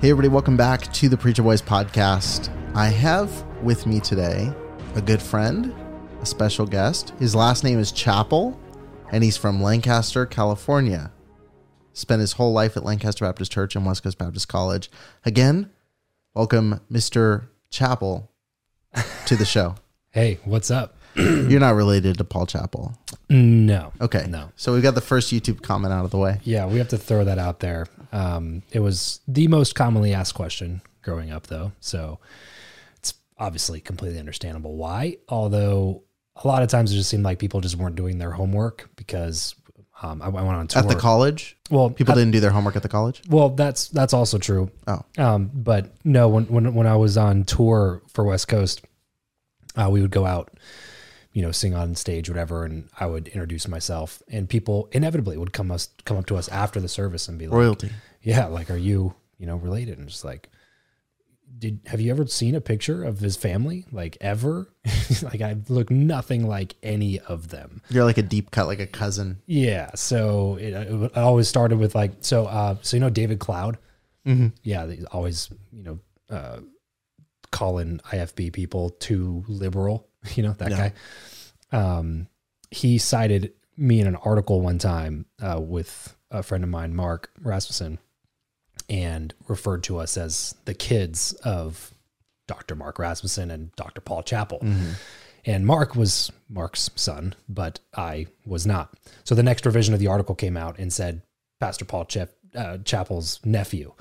[0.00, 2.50] Hey, everybody, welcome back to the Preacher Boys podcast.
[2.74, 3.30] I have
[3.62, 4.52] with me today
[4.94, 5.74] a good friend,
[6.20, 7.10] a special guest.
[7.18, 8.58] His last name is Chappell,
[9.10, 11.10] and he's from Lancaster, California.
[11.94, 14.90] Spent his whole life at Lancaster Baptist Church and West Coast Baptist College.
[15.24, 15.70] Again,
[16.34, 17.46] welcome, Mr.
[17.70, 18.30] Chappell,
[19.26, 19.76] to the show.
[20.12, 20.96] Hey, what's up?
[21.14, 22.96] You're not related to Paul Chappell.
[23.28, 23.92] No.
[24.00, 24.24] Okay.
[24.26, 24.50] No.
[24.56, 26.40] So we've got the first YouTube comment out of the way.
[26.42, 27.86] Yeah, we have to throw that out there.
[28.16, 31.72] Um, it was the most commonly asked question growing up, though.
[31.80, 32.18] So
[32.96, 35.18] it's obviously completely understandable why.
[35.28, 36.02] Although
[36.42, 39.54] a lot of times it just seemed like people just weren't doing their homework because
[40.02, 40.82] um, I, I went on tour.
[40.82, 41.56] At the college?
[41.70, 43.22] well, People at- didn't do their homework at the college?
[43.28, 44.70] Well, that's that's also true.
[44.86, 45.02] Oh.
[45.18, 48.82] Um, but no, when when when I was on tour for West Coast,
[49.76, 50.52] uh, we would go out,
[51.36, 55.52] you know, sing on stage, whatever, and I would introduce myself, and people inevitably would
[55.52, 57.90] come us come up to us after the service and be like, Royalty.
[58.22, 60.48] "Yeah, like, are you you know related?" And just like,
[61.58, 63.84] did have you ever seen a picture of his family?
[63.92, 64.72] Like ever?
[65.22, 67.82] like I look nothing like any of them.
[67.90, 69.42] You're like a deep cut, like a cousin.
[69.44, 69.90] Yeah.
[69.94, 72.46] So it, it always started with like so.
[72.46, 73.76] Uh, so you know David Cloud.
[74.26, 74.52] Mhm.
[74.62, 75.98] Yeah, always you know
[76.30, 76.60] uh,
[77.50, 80.08] calling IFB people too liberal.
[80.36, 80.90] You know that Yeah.
[81.72, 81.98] guy.
[81.98, 82.28] Um,
[82.70, 87.30] he cited me in an article one time uh, with a friend of mine, Mark
[87.40, 87.98] Rasmussen,
[88.88, 91.92] and referred to us as the kids of
[92.46, 92.74] Dr.
[92.76, 94.00] Mark Rasmussen and Dr.
[94.00, 94.64] Paul Chappell.
[95.44, 98.94] And Mark was Mark's son, but I was not.
[99.24, 101.22] So the next revision of the article came out and said
[101.60, 103.92] Pastor Paul Chap- uh, Chappell's nephew.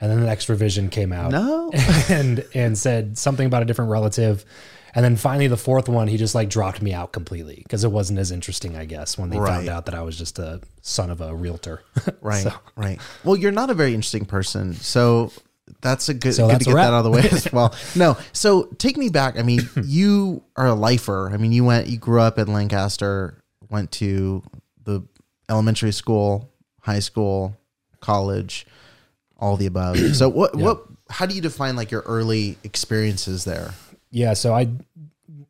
[0.00, 1.70] And then the next revision came out No.
[2.08, 4.44] and and said something about a different relative.
[4.94, 7.90] And then finally the fourth one, he just like dropped me out completely because it
[7.90, 9.48] wasn't as interesting, I guess, when they Right.
[9.56, 11.82] found out that I was just a son of a realtor.
[12.20, 13.00] Right, So- right.
[13.24, 15.32] Well, you're not a very interesting person, so
[15.80, 17.74] that's a good, So good to get that out of the way as well.
[17.96, 19.38] No, so take me back.
[19.38, 21.30] I mean, you are a lifer.
[21.32, 24.42] I mean, you went, you grew up in Lancaster, went to
[24.84, 25.02] the
[25.48, 26.50] elementary school,
[26.80, 27.56] high school,
[28.00, 28.66] college,
[29.38, 29.96] all the above.
[30.16, 33.72] So what, what, how do you define like your early experiences there?
[34.12, 34.68] Yeah, so I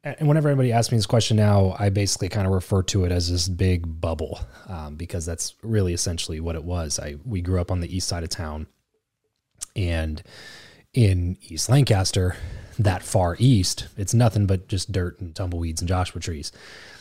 [0.04, 3.12] and whenever anybody asks me this question now, I basically kind of refer to it
[3.12, 6.98] as this big bubble um, because that's really essentially what it was.
[6.98, 8.68] I we grew up on the east side of town,
[9.76, 10.22] and
[10.94, 12.36] in East Lancaster,
[12.78, 16.52] that far east, it's nothing but just dirt and tumbleweeds and Joshua trees,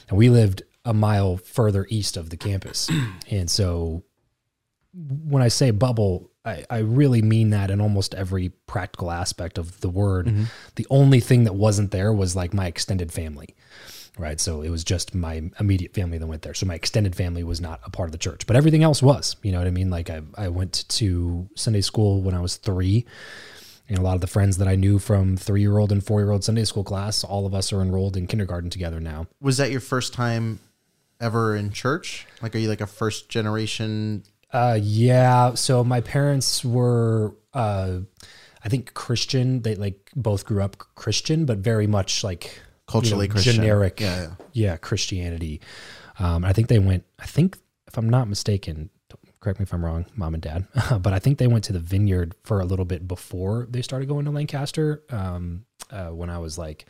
[0.09, 2.89] and we lived a mile further east of the campus,
[3.29, 4.03] and so
[4.93, 9.81] when I say bubble, I, I really mean that in almost every practical aspect of
[9.81, 10.27] the word.
[10.27, 10.43] Mm-hmm.
[10.75, 13.55] The only thing that wasn't there was like my extended family,
[14.17, 14.39] right?
[14.39, 16.55] So it was just my immediate family that went there.
[16.55, 19.35] So my extended family was not a part of the church, but everything else was.
[19.43, 19.91] You know what I mean?
[19.91, 23.05] Like I, I went to Sunday school when I was three.
[23.87, 26.21] And a lot of the friends that I knew from three year old and four
[26.21, 29.27] year old Sunday school class, all of us are enrolled in kindergarten together now.
[29.41, 30.59] Was that your first time
[31.19, 32.25] ever in church?
[32.41, 34.23] Like, are you like a first generation?
[34.53, 35.53] Uh, yeah.
[35.53, 37.99] So my parents were, uh,
[38.63, 39.61] I think Christian.
[39.61, 43.55] They like both grew up Christian, but very much like Culturally you know, Christian.
[43.55, 44.29] generic, Yeah, yeah.
[44.53, 45.61] yeah, Christianity.
[46.19, 47.05] Um, I think they went.
[47.19, 47.57] I think
[47.87, 48.89] if I'm not mistaken,
[49.39, 50.67] correct me if I'm wrong, mom and dad,
[51.01, 54.07] but I think they went to the vineyard for a little bit before they started
[54.07, 55.03] going to Lancaster.
[55.09, 56.85] Um, uh, when I was like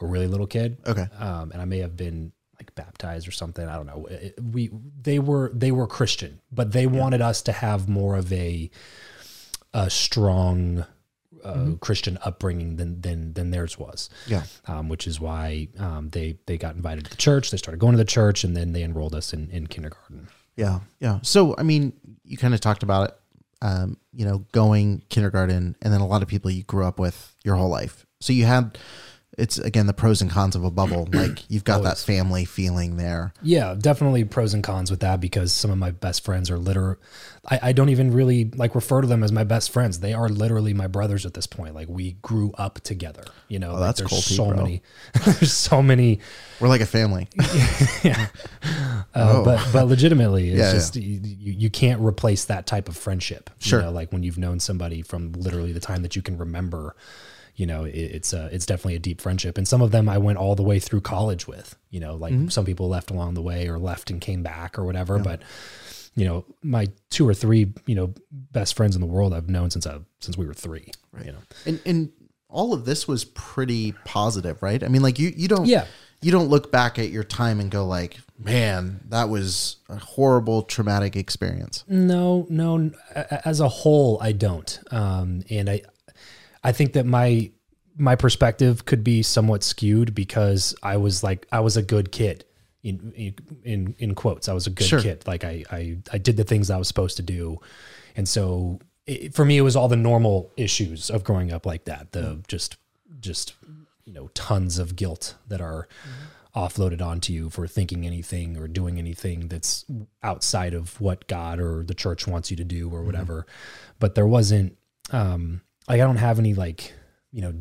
[0.00, 0.78] a really little kid.
[0.86, 1.06] Okay.
[1.18, 3.66] Um, and I may have been like baptized or something.
[3.68, 4.06] I don't know.
[4.06, 4.70] It- we
[5.02, 8.70] they were they were Christian, but they wanted us to have more of a
[9.74, 10.84] a strong
[11.44, 14.10] uh, Christian upbringing than than than theirs was.
[14.26, 14.42] Yeah.
[14.66, 17.50] Um, which is why um, they they got invited to the church.
[17.50, 20.28] They started going to the church, and then they enrolled us in in kindergarten.
[20.56, 21.20] Yeah, yeah.
[21.22, 21.92] So, I mean,
[22.24, 23.16] you kind of talked about it,
[23.62, 27.36] um, you know, going kindergarten, and then a lot of people you grew up with
[27.44, 28.04] your whole life.
[28.20, 28.76] So you had,
[29.38, 31.08] it's again the pros and cons of a bubble.
[31.18, 33.32] Like you've got that family feeling there.
[33.42, 36.96] Yeah, definitely pros and cons with that because some of my best friends are literal.
[37.50, 40.00] I, I don't even really like refer to them as my best friends.
[40.00, 41.74] They are literally my brothers at this point.
[41.74, 43.24] Like we grew up together.
[43.48, 44.56] You know, like Oh, that's there's cool so bro.
[44.56, 44.82] many.
[45.24, 46.20] there's so many.
[46.60, 47.28] We're like a family.
[48.04, 48.26] yeah,
[49.14, 50.64] Uh, But but legitimately, it's Oh.
[50.66, 53.50] Yeah, just You, you you can't replace that type of friendship.
[53.58, 53.80] Sure.
[53.80, 56.94] You know, like when you've known somebody from literally the time that you can remember.
[57.58, 60.16] You know, it, it's a, it's definitely a deep friendship, and some of them I
[60.18, 61.76] went all the way through college with.
[61.90, 62.48] You know, like Mm-hmm.
[62.48, 65.18] some people left along the way or left and came back or whatever.
[65.18, 65.42] But
[66.14, 69.70] you know, my two or three you know best friends in the world I've known
[69.70, 70.90] since I since we were three.
[71.12, 71.26] Right.
[71.26, 71.38] You know.
[71.66, 72.12] and and
[72.48, 74.82] all of this was pretty positive, right?
[74.82, 75.84] I mean, like you you don't Yeah.
[76.22, 80.62] you don't look back at your time and go like, man, that was a horrible
[80.62, 81.84] traumatic experience.
[81.88, 82.76] No, no.
[82.76, 84.78] n- a- a- As a whole, I don't.
[84.90, 85.82] Um, and I,
[86.68, 87.50] I think that my
[87.96, 92.44] my perspective could be somewhat skewed because I was like I was a good kid.
[92.82, 93.12] In
[93.64, 95.00] in in, quotes, I was a good Sure.
[95.02, 95.26] kid.
[95.26, 97.58] Like I, I I did the things I was supposed to do,
[98.16, 101.84] and so it, for me, it was all the normal issues of growing up like
[101.86, 102.12] that.
[102.12, 102.76] The just
[103.18, 103.54] just
[104.04, 105.88] you know tons of guilt that are
[106.54, 109.84] offloaded onto you for thinking anything or doing anything that's
[110.22, 113.44] outside of what God or the church wants you to do or whatever.
[113.98, 114.76] But there wasn't
[115.10, 116.92] um like I don't have any like,
[117.32, 117.54] you know,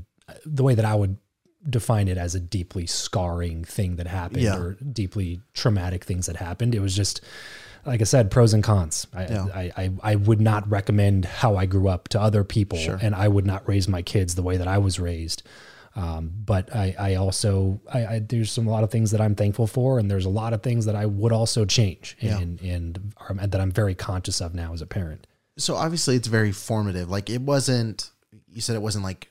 [0.45, 1.17] the way that I would
[1.69, 4.57] define it as a deeply scarring thing that happened Yeah.
[4.57, 6.75] or deeply traumatic things that happened.
[6.75, 7.21] It was just
[7.85, 9.07] like I said, pros and cons.
[9.13, 9.45] I, Yeah.
[9.53, 12.99] I, I, I would not recommend how I grew up to other people, Sure.
[13.01, 15.43] and I would not raise my kids the way that I was raised.
[15.95, 19.35] Um, but I, I also, I, I, there's some a lot of things that I'm
[19.35, 23.13] thankful for, and there's a lot of things that I would also change, and and,
[23.17, 25.25] are, and that I'm very conscious of now as a parent.
[25.57, 27.09] so obviously it's very formative.
[27.09, 28.11] Like it wasn't.
[28.51, 29.29] You said it wasn't like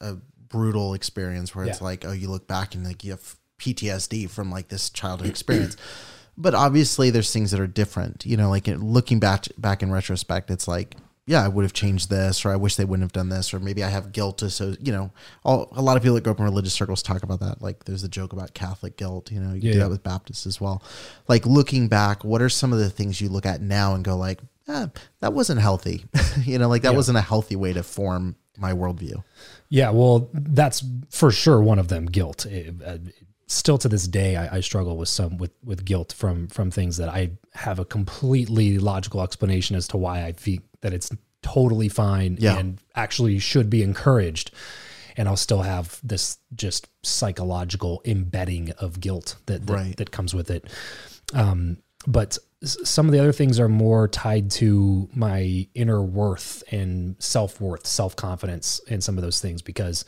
[0.00, 0.16] a
[0.48, 1.84] brutal experience where it's Yeah.
[1.84, 5.76] like, oh, you look back and like you have PTSD from like this childhood experience.
[6.38, 8.24] but obviously, there's things that are different.
[8.26, 10.94] You know, like looking back back in retrospect, it's like,
[11.28, 13.58] yeah, I would have changed this, or I wish they wouldn't have done this, or
[13.58, 14.40] maybe I have guilt.
[14.52, 15.10] So you know,
[15.44, 17.60] all, a lot of people that grow up in religious circles talk about that.
[17.60, 19.32] Like, there's a joke about Catholic guilt.
[19.32, 19.84] You know, you Yeah, do yeah.
[19.84, 20.82] that with Baptists as well.
[21.26, 24.16] Like looking back, what are some of the things you look at now and go
[24.16, 24.86] like, eh,
[25.20, 26.04] that wasn't healthy.
[26.42, 29.22] you know, like that wasn't a healthy way to form my worldview.
[29.68, 32.06] Yeah, well, that's for sure one of them.
[32.06, 32.46] Guilt.
[32.46, 32.98] It- uh,
[33.48, 36.96] still to this day, I, I struggle with some with with guilt from from things
[36.96, 41.10] that I have a completely logical explanation as to why I think that it's
[41.42, 42.58] totally fine Yeah.
[42.58, 44.50] and actually should be encouraged.
[45.16, 49.96] And I'll still have this just psychological embedding of guilt that that, Right.
[49.96, 50.68] that comes with it.
[51.32, 57.16] Um, but some of the other things are more tied to my inner worth and
[57.18, 60.04] self worth, self confidence, and some of those things because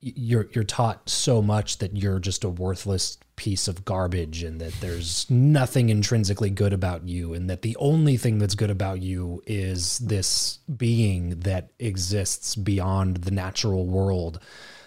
[0.00, 4.72] you're you're taught so much that you're just a worthless piece of garbage and that
[4.80, 9.40] there's nothing intrinsically good about you and that the only thing that's good about you
[9.46, 14.40] is this being that exists beyond the natural world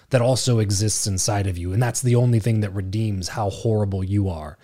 [0.09, 1.73] that also exists inside of you.
[1.73, 4.57] And that's the only thing that redeems how horrible you are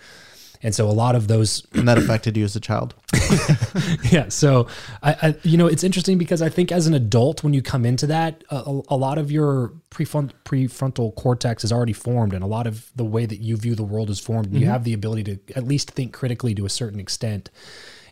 [0.63, 2.95] and so a lot of those And that affected you as a child.
[4.11, 4.67] yeah so
[5.03, 7.85] I, I you know it's interesting because i think as an adult when you come
[7.85, 12.47] into that a, a- lot of your prefront, prefrontal cortex is already formed and a
[12.47, 14.47] lot of the way that you view the world is formed.
[14.47, 17.49] And you have the ability to at least think critically to a certain extent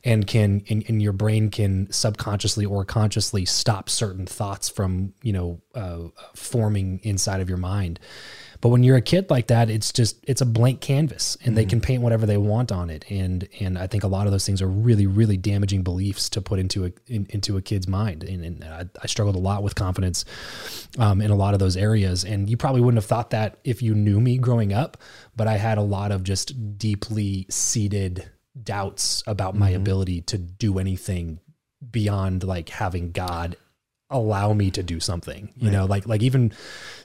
[0.04, 5.34] and can and, and your brain can subconsciously or consciously stop certain thoughts from you
[5.34, 6.00] know uh,
[6.36, 8.00] forming inside of your mind
[8.62, 11.66] but when you're a kid like that it's just it's a blank canvas and they
[11.66, 13.06] can paint whatever they want on it.
[13.10, 16.42] And and i think a lot of those things are really really damaging beliefs to
[16.42, 18.24] put into a in, into a kid's mind.
[18.24, 20.26] And, and I, I struggled a lot with confidence
[20.98, 22.24] um, in a lot of those areas.
[22.24, 24.98] And you probably wouldn't have thought that if you knew me growing up
[25.36, 28.30] but i had a lot of just deeply seated
[28.62, 31.40] doubts about my ability to do anything
[31.92, 33.56] beyond like having god
[34.10, 36.52] allow me to do something you know like like even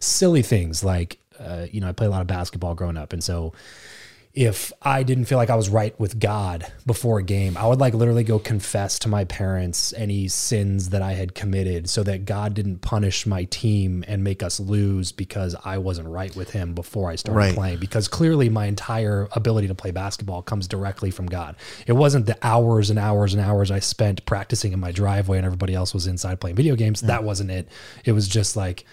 [0.00, 3.22] silly things like uh, you know i play a lot of basketball growing up and
[3.22, 3.52] so
[4.36, 7.78] if I didn't feel like I was right with God before a game, I would
[7.78, 12.24] like literally go confess to my parents any sins that I had committed so that
[12.24, 16.74] God didn't punish my team and make us lose because I wasn't right with him
[16.74, 17.54] before I started Right.
[17.54, 17.78] playing.
[17.78, 21.54] Because clearly my entire ability to play basketball comes directly from God.
[21.86, 25.46] It wasn't the hours and hours and hours I spent practicing in my driveway and
[25.46, 27.02] everybody else was inside playing video games.
[27.02, 27.68] That wasn't it.
[28.04, 28.84] It was just like,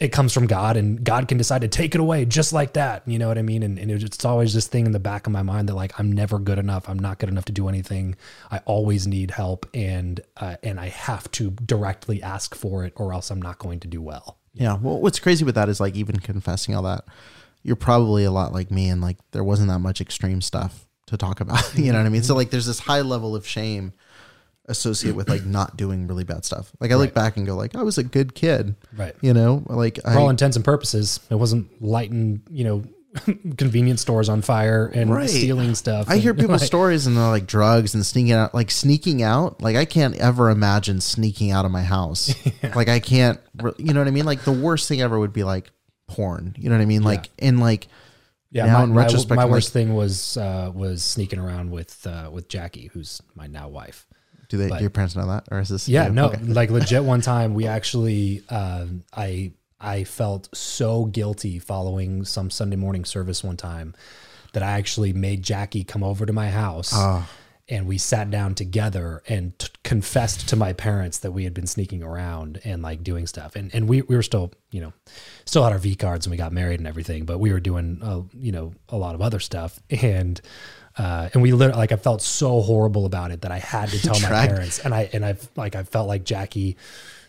[0.00, 3.02] it comes from God and God can decide to take it away just like that.
[3.06, 3.64] You know what I mean?
[3.64, 6.12] And, and it's always this thing in the back of my mind that like, I'm
[6.12, 6.88] never good enough.
[6.88, 8.14] I'm not good enough to do anything.
[8.50, 13.12] I always need help and, uh, and I have to directly ask for it or
[13.12, 14.38] else I'm not going to do well.
[14.54, 14.76] Yeah.
[14.80, 17.04] Well, what's crazy with that is like even confessing all that,
[17.62, 21.16] you're probably a lot like me, and like there wasn't that much extreme stuff to
[21.16, 21.74] talk about.
[21.78, 22.22] you know what I mean?
[22.22, 23.92] So like there's this high level of shame
[24.68, 26.70] associated with like not doing really bad stuff.
[26.80, 28.74] Like I look back and go like I was a good kid.
[28.96, 29.14] Right.
[29.20, 32.82] You know, like For all intents and purposes, it wasn't lighting, you know,
[33.56, 35.28] convenience stores on fire and Right.
[35.30, 36.06] stealing stuff.
[36.08, 39.22] I hear and, people's like, stories and they're like drugs and sneaking out, like sneaking
[39.22, 39.62] out.
[39.62, 42.34] Like I can't ever imagine sneaking out of my house.
[42.74, 43.40] Like I can't,
[43.78, 44.26] you know what I mean?
[44.26, 45.70] Like the worst thing ever would be like
[46.06, 46.54] porn.
[46.58, 47.02] You know what I mean?
[47.02, 47.88] Like in like
[48.50, 51.70] Yeah, now my, in retrospect, my I'm worst like, thing was uh, was sneaking around
[51.70, 54.06] with uh, with Jackie, who's my now wife.
[54.48, 54.68] Do they?
[54.68, 55.88] but- do your parents know that, or is this?
[55.88, 56.12] Yeah, you?
[56.12, 56.42] no, Okay.
[56.44, 57.04] like legit.
[57.04, 63.44] One time, we actually, um, I I felt so guilty following some Sunday morning service
[63.44, 63.94] one time
[64.54, 66.90] that I actually made Jackie come over to my house.
[66.94, 67.28] Ah.
[67.70, 71.66] And we sat down together and t- confessed to my parents that we had been
[71.66, 73.56] sneaking around and like doing stuff.
[73.56, 74.94] And and we, we were still, you know,
[75.44, 78.00] still had our V cards and we got married and everything, but we were doing,
[78.02, 79.78] uh, you know, a lot of other stuff.
[79.90, 80.40] And
[80.98, 84.02] uh, and we literally like I felt so horrible about it that I had to
[84.02, 84.80] tell my parents.
[84.80, 86.76] And I and I like I felt like Jackie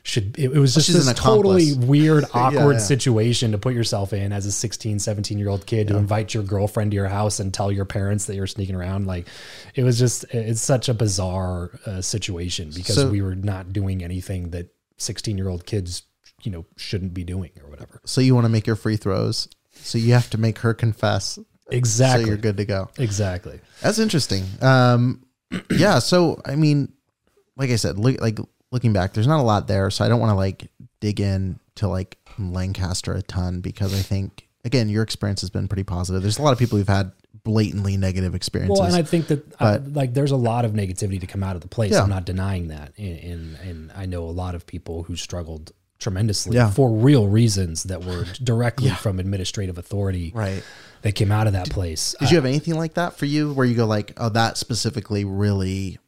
[0.04, 2.80] should it, it was just she's this totally weird awkward yeah.
[2.80, 6.42] situation to put yourself in as a 16 17 year old kid to invite your
[6.44, 9.06] girlfriend to your house and tell your parents that you're sneaking around.
[9.06, 9.28] Like
[9.76, 14.04] it was just it's such a bizarre uh, situation because So- we were not doing
[14.04, 16.04] anything that 16 year old kids
[16.44, 18.02] you know shouldn't be doing or whatever.
[18.06, 21.38] So you want to make your free throws, so you have to make her confess,
[21.72, 22.90] exactly so you're good to go.
[22.98, 24.44] exactly That's interesting.
[24.62, 25.26] Um,
[25.72, 26.00] yeah.
[26.00, 26.92] So I mean,
[27.56, 28.40] like I said, look, like
[28.72, 31.60] looking back, there's not a lot there, so I don't want to like dig in
[31.76, 36.22] to like Lancaster a ton because I think again, your experience has been pretty positive.
[36.22, 37.12] There's a lot of people who've had
[37.44, 38.80] blatantly negative experiences.
[38.80, 41.44] Well, and I think that uh, But- like there's a lot of negativity to come
[41.44, 41.92] out of the place.
[41.94, 42.04] Yeah.
[42.04, 45.72] I'm not denying that, and, and and I know a lot of people who struggled
[46.00, 46.72] tremendously Yeah.
[46.72, 50.64] for real reasons that were directly from administrative authority right.
[51.02, 52.16] that came out of that place.
[52.20, 55.26] Did you have anything like that for you where you go like, oh, that specifically
[55.26, 56.00] really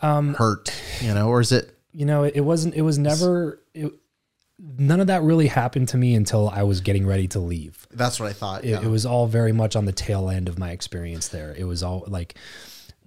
[0.00, 1.76] um, hurt, you know, or is it?
[1.96, 2.74] you know, it, it wasn't.
[2.74, 3.58] It was never.
[3.72, 3.90] It,
[4.58, 7.86] none of that really happened to me until I was getting ready to leave.
[7.90, 8.64] That's what I thought.
[8.64, 8.82] It, yeah.
[8.82, 11.54] it was all very much on the tail end of my experience there.
[11.56, 12.36] It was all like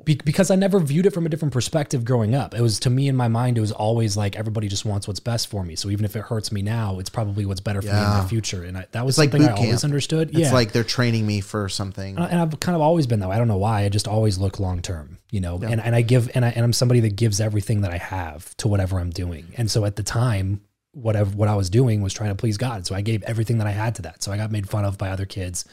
[0.05, 2.53] because I never viewed it from a different perspective growing up.
[2.53, 5.19] It was to me in my mind, it was always like everybody just wants what's
[5.19, 5.75] best for me.
[5.75, 8.27] So even if it hurts me now, it's probably what's better for me in the
[8.29, 8.63] future.
[8.63, 10.29] And I, that was like something I always understood.
[10.29, 12.17] It's yeah, like they're training me for something.
[12.17, 13.35] and I've kind of always been that way.
[13.35, 13.83] I don't know why.
[13.83, 15.59] I just always look long term, you know.
[15.61, 18.55] And and I give and I and I'm somebody that gives everything that I have
[18.57, 19.53] to whatever I'm doing.
[19.57, 22.87] And so at the time, whatever what I was doing was trying to please God.
[22.87, 24.23] So I gave everything that I had to that.
[24.23, 25.65] So I got made fun of by other kids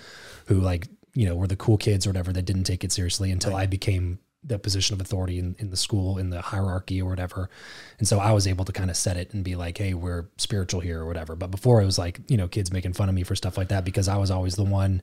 [0.47, 3.32] who like you know were the cool kids or whatever that didn't take it seriously
[3.32, 7.11] until I became the position of authority in, in the school in the hierarchy or
[7.11, 7.50] whatever.
[7.99, 10.26] And so i was able to kind of set it and be like hey we're
[10.37, 11.35] spiritual here or whatever.
[11.35, 13.68] But before it was like you know kids making fun of me for stuff like
[13.68, 15.02] that because i was always the one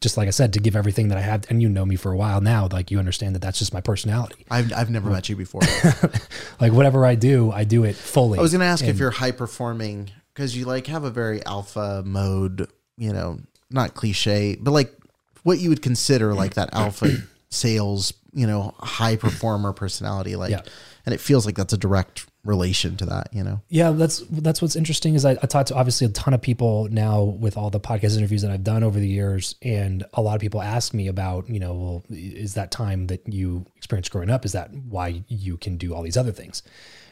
[0.00, 1.46] just like i said to give everything that i had.
[1.50, 3.82] And you know me for a while now like you understand that that's just my
[3.82, 4.46] personality.
[4.50, 5.62] I've, I've never met you before.
[6.60, 8.38] like whatever i do i do it fully.
[8.38, 11.44] I was going to ask if you're high performing because you like have a very
[11.44, 13.40] alpha mode, you know,
[13.70, 14.94] not cliche, but like
[15.42, 16.36] what you would consider mm.
[16.36, 17.08] like that alpha
[17.50, 20.36] sales, you know, high performer personality.
[20.36, 20.62] Like, Yeah.
[21.04, 23.60] and it feels like that's a direct relation to that, you know?
[23.68, 26.88] Yeah, that's that's what's interesting is I, I talked to obviously a ton of people
[26.90, 30.34] now with all the podcast interviews that I've done over the years, and a lot
[30.34, 34.30] of people ask me about, you know, well, is that time that you experienced growing
[34.30, 34.44] up?
[34.44, 36.62] Is that why you can do all these other things?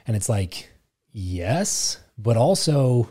[0.06, 0.70] And it's like,
[1.12, 3.11] yes, but also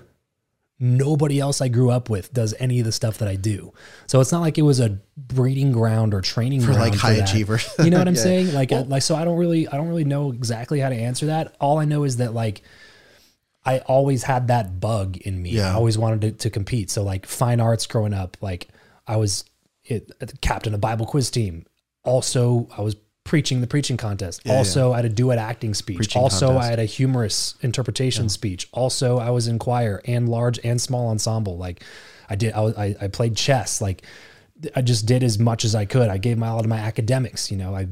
[0.79, 3.73] nobody else I grew up with does any of the stuff that I do.
[4.05, 7.67] So it's not like it was a breeding ground or training For, like, high achievers.
[7.79, 8.21] You know what I'm Yeah.
[8.21, 8.53] saying?
[8.53, 11.27] Like, uh, like so I don't really I don't really know exactly how to answer
[11.27, 11.55] that.
[11.59, 12.61] All I know is that like
[13.65, 15.51] I always had that bug in me.
[15.51, 15.71] Yeah.
[15.71, 16.89] I always wanted to, to compete.
[16.91, 18.67] So like fine arts growing up, like
[19.07, 19.45] I was
[19.83, 21.65] it, captain of Bible quiz team.
[22.03, 22.95] Also, I was
[23.27, 24.41] preaching the preaching contest.
[24.47, 25.97] also, I had a duet acting speech.
[25.97, 26.65] Preaching also, contest.
[26.65, 28.67] I had a humorous interpretation speech.
[28.71, 31.57] Also, I was in choir and large and small ensemble.
[31.57, 31.83] Like
[32.29, 33.81] I did, I, was, I, I played chess.
[33.81, 34.03] Like
[34.75, 36.09] I just did as much as I could.
[36.09, 37.51] I gave my all to my academics.
[37.51, 37.87] You know, I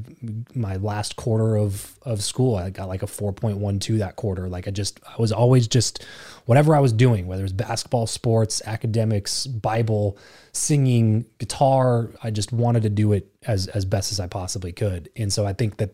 [0.53, 4.15] my last quarter of of school, I got like a four point one two that
[4.15, 4.49] quarter.
[4.49, 6.03] Like I just, I was always just
[6.45, 10.17] whatever I was doing, whether it was basketball, sports, academics, Bible,
[10.53, 12.09] singing, guitar.
[12.23, 15.09] I just wanted to do it as as best as I possibly could.
[15.15, 15.91] And so I think that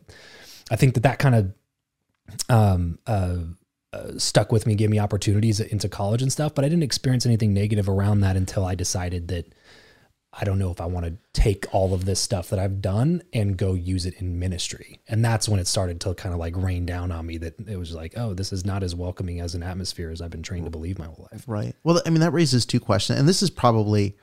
[0.70, 1.54] I think that that kind of
[2.50, 3.38] um uh
[3.94, 7.26] uh, stuck with me, gave me opportunities into college and stuff, but I didn't experience
[7.26, 9.54] anything negative around that until I decided that
[10.34, 13.22] I don't know if I want to take all of this stuff that I've done
[13.34, 15.02] and go use it in ministry.
[15.08, 17.78] And that's when it started to kind of like rain down on me that it
[17.78, 20.66] was like, oh, this is not as welcoming as an atmosphere as I've been trained
[20.66, 21.44] to believe my whole life.
[21.48, 21.76] Right.
[21.84, 23.20] Well, I mean, that raises two questions.
[23.20, 24.16] And this is probably,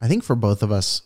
[0.00, 1.02] I think for both of us,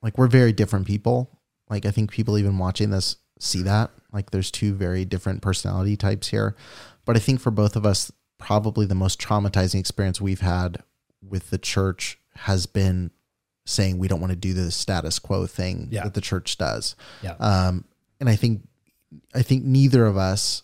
[0.00, 1.38] like we're very different people.
[1.68, 3.90] Like I think people even watching this see that.
[4.12, 6.56] Like there's two very different personality types here.
[7.04, 10.82] But I think for both of us, probably the most traumatizing experience we've had
[11.22, 13.10] with the church has been
[13.70, 16.04] saying we don't want to do the status quo thing Yeah.
[16.04, 16.96] that the church does.
[17.22, 17.34] Yeah.
[17.38, 17.84] Um,
[18.18, 18.66] and I think,
[19.34, 20.62] I think neither of us,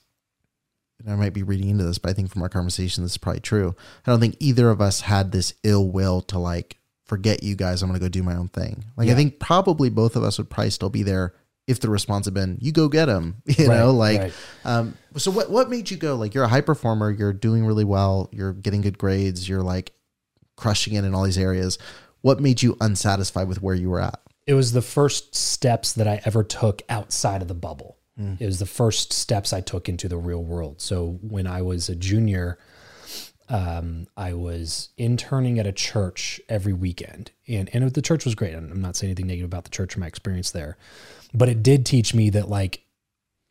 [0.98, 3.18] and I might be reading into this, but I think from our conversation, this is
[3.18, 3.74] probably true.
[4.06, 7.82] I don't think either of us had this ill will to like, forget you guys,
[7.82, 8.84] I'm going to go do my own thing.
[8.96, 11.34] Like, I think probably both of us would probably still be there
[11.66, 14.32] if the response had been, you go get him, you know, like, right.
[14.64, 17.84] um, so what, what made you go like, you're a high performer, you're doing really
[17.84, 19.92] well, you're getting good grades, you're like
[20.56, 21.78] crushing it in all these areas.
[22.26, 24.20] What made you unsatisfied with where you were at?
[24.48, 27.98] it was the first steps that I ever took outside of the bubble.
[28.40, 30.80] It was the first steps I took into the real world.
[30.80, 32.58] So when I was a junior,
[33.48, 38.54] um, I was interning at a church every weekend, and and the church was great.
[38.54, 40.78] I'm not saying anything negative about the church or my experience there,
[41.32, 42.82] but it did teach me that like,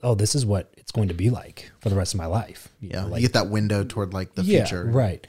[0.03, 2.67] oh, this is what it's going to be like for the rest of my life.
[2.81, 3.01] You Yeah.
[3.01, 4.83] know, like you get that window toward like the future.
[4.85, 5.25] Right.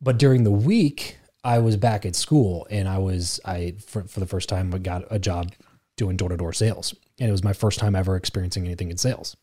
[0.00, 4.18] But during the week, I was back at school and I was I for, for
[4.18, 5.52] the first time I got a job
[5.96, 6.92] doing door to door sales.
[7.20, 9.36] And it was my first time ever experiencing anything in sales.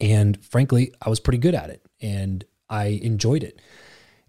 [0.00, 3.60] And frankly, I was pretty good at it and I enjoyed it.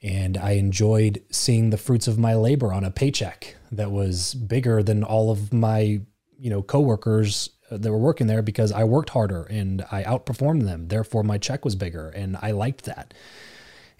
[0.02, 4.84] And I enjoyed seeing the fruits of my labor on a paycheck that was bigger
[4.84, 6.02] than all of my,
[6.38, 10.66] you know, coworkers uh, that were working there because I worked harder and I outperformed
[10.66, 10.90] them.
[10.90, 13.14] Therefore, my check was bigger and I liked that.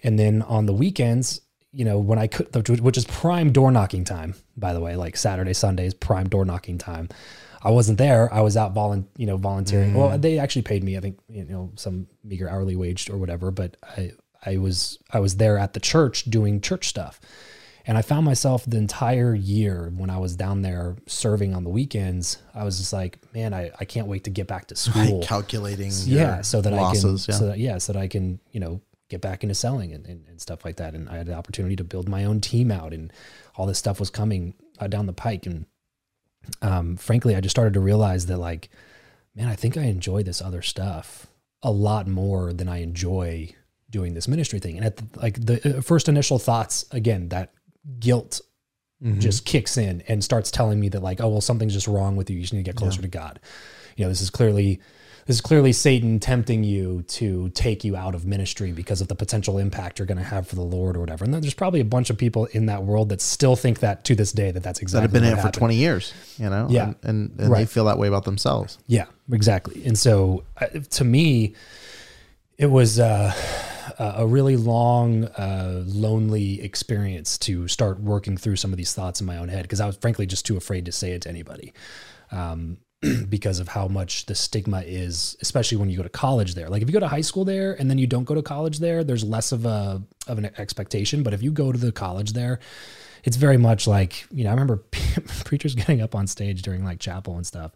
[0.02, 1.40] And then on the weekends,
[1.74, 5.16] you know, when I could, which is prime door knocking time, by the way, like
[5.16, 7.08] Saturday, Sundays, prime door knocking time.
[7.62, 8.32] I wasn't there.
[8.32, 9.94] I was out volun, you know, volunteering.
[9.94, 10.20] Well, mm.
[10.22, 13.76] they actually paid me, I think, you know, some meager hourly wage or whatever, but
[13.82, 14.12] I,
[14.44, 17.20] I was, I was there at the church doing church stuff.
[17.86, 21.70] And I found myself the entire year when I was down there serving on the
[21.70, 25.22] weekends, I was just like, man, I, I can't wait to get back to school
[25.22, 25.90] calculating.
[26.04, 27.04] yeah so that losses.
[27.04, 27.38] i can yeah.
[27.38, 30.26] so that yeah so that i can you know get back into selling and, and,
[30.28, 30.94] and stuff like that.
[30.94, 33.12] And i had the opportunity to build my own team out and
[33.56, 35.46] all this stuff was coming uh, down the pike.
[35.46, 35.66] And
[36.62, 38.68] um, frankly i just started to realize that like
[39.34, 41.26] man i think i enjoy this other stuff
[41.62, 43.48] a lot more than i enjoy
[43.88, 44.76] doing this ministry thing.
[44.76, 47.52] And at the, like the uh, first initial thoughts again that
[47.98, 48.40] guilt
[49.02, 49.18] Mm-hmm.
[49.18, 52.30] just kicks in and starts telling me that like oh well something's just wrong with
[52.30, 52.36] you.
[52.36, 53.38] You just need to get closer to god.
[53.96, 54.80] You know this is clearly
[55.26, 59.14] this is clearly satan tempting you to take you out of ministry because of the
[59.14, 61.80] potential impact you're going to have for the lord or whatever and then there's probably
[61.80, 64.62] a bunch of people in that world that still think that to this day that
[64.62, 66.66] that's exactly that have been in it for 20 years, you know?
[66.70, 66.84] Yeah.
[66.84, 68.78] And, and, and they feel that way about themselves.
[68.86, 69.84] Yeah, exactly.
[69.84, 71.54] And so uh, to me,
[72.56, 73.32] it was uh,
[73.98, 79.20] a a really long, uh, lonely experience to start working through some of these thoughts
[79.20, 81.28] in my own head because I was frankly just too afraid to say it to
[81.28, 81.72] anybody.
[82.30, 82.78] Um,
[83.28, 86.68] because of how much the stigma is, especially when you go to college there.
[86.68, 88.78] Like if you go to high school there and then you don't go to college
[88.78, 91.22] there, there's less of a of an expectation.
[91.22, 92.60] But if you go to the college there,
[93.24, 94.50] it's very much like you know.
[94.50, 94.76] I remember
[95.44, 97.72] preachers getting up on stage during like chapel and stuff,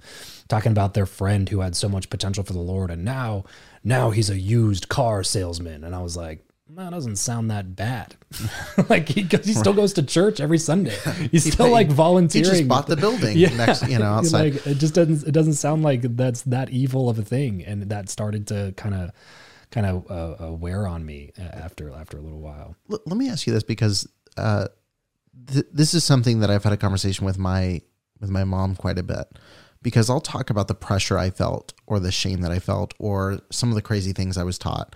[0.49, 3.45] talking about their friend who had so much potential for the Lord, and now
[3.85, 5.85] now he's a used car salesman.
[5.85, 6.45] And I was like.
[6.71, 8.15] That doesn't sound that bad.
[8.91, 10.97] like he, he still goes to church every Sunday.
[11.31, 12.45] He's still like volunteering.
[12.45, 14.55] He just bought the building next, you know, outside.
[14.55, 17.85] Like it just doesn't it doesn't sound like that's that evil of a thing, and
[17.85, 19.13] that started to kind of
[19.71, 22.77] kind of uh, uh, wear on me uh, after after a little while.
[22.91, 24.69] L- let me ask you this because uh,
[25.51, 27.81] th- this is something that I've had a conversation with my
[28.21, 29.27] with my mom quite a bit
[29.81, 33.41] because I'll talk about the pressure I felt or the shame that I felt or
[33.51, 34.95] some of the crazy things I was taught,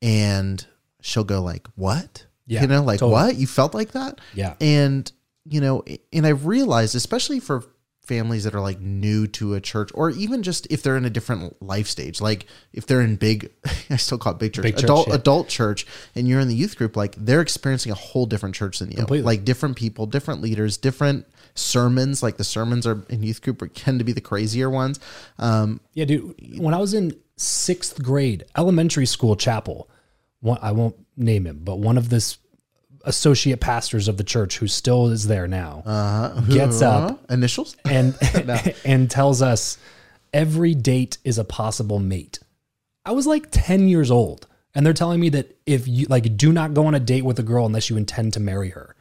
[0.00, 0.66] and
[1.06, 2.26] she'll go like, "What?
[2.46, 3.12] Yeah, you know, like totally.
[3.12, 3.36] what?
[3.36, 4.20] You felt like that?
[4.34, 4.54] Yeah.
[4.60, 5.10] And
[5.44, 7.64] you know, and I've realized, especially for
[8.02, 11.10] families that are like new to a church or even just if they're in a
[11.10, 13.50] different life stage like if they're in big
[13.90, 15.14] i still call it big church Big church, adult yeah.
[15.14, 18.78] adult church and you're in the youth group like they're experiencing a whole different church
[18.78, 19.24] than you Completely.
[19.26, 23.98] like different people different leaders different sermons like the sermons are in youth group tend
[23.98, 25.00] to be the crazier ones
[25.40, 26.60] um Yeah, dude.
[26.60, 29.90] When I was in sixth grade, elementary school chapel,
[30.46, 32.38] one, I won't name him, but one of this
[33.04, 38.16] associate pastors of the church who still is there now uh, gets up initials and
[38.84, 39.78] and tells us
[40.32, 42.38] every date is a possible mate.
[43.04, 46.52] I was like 10 years old and they're telling me that if you like do
[46.52, 48.96] not go on a date with a girl unless you intend to marry her.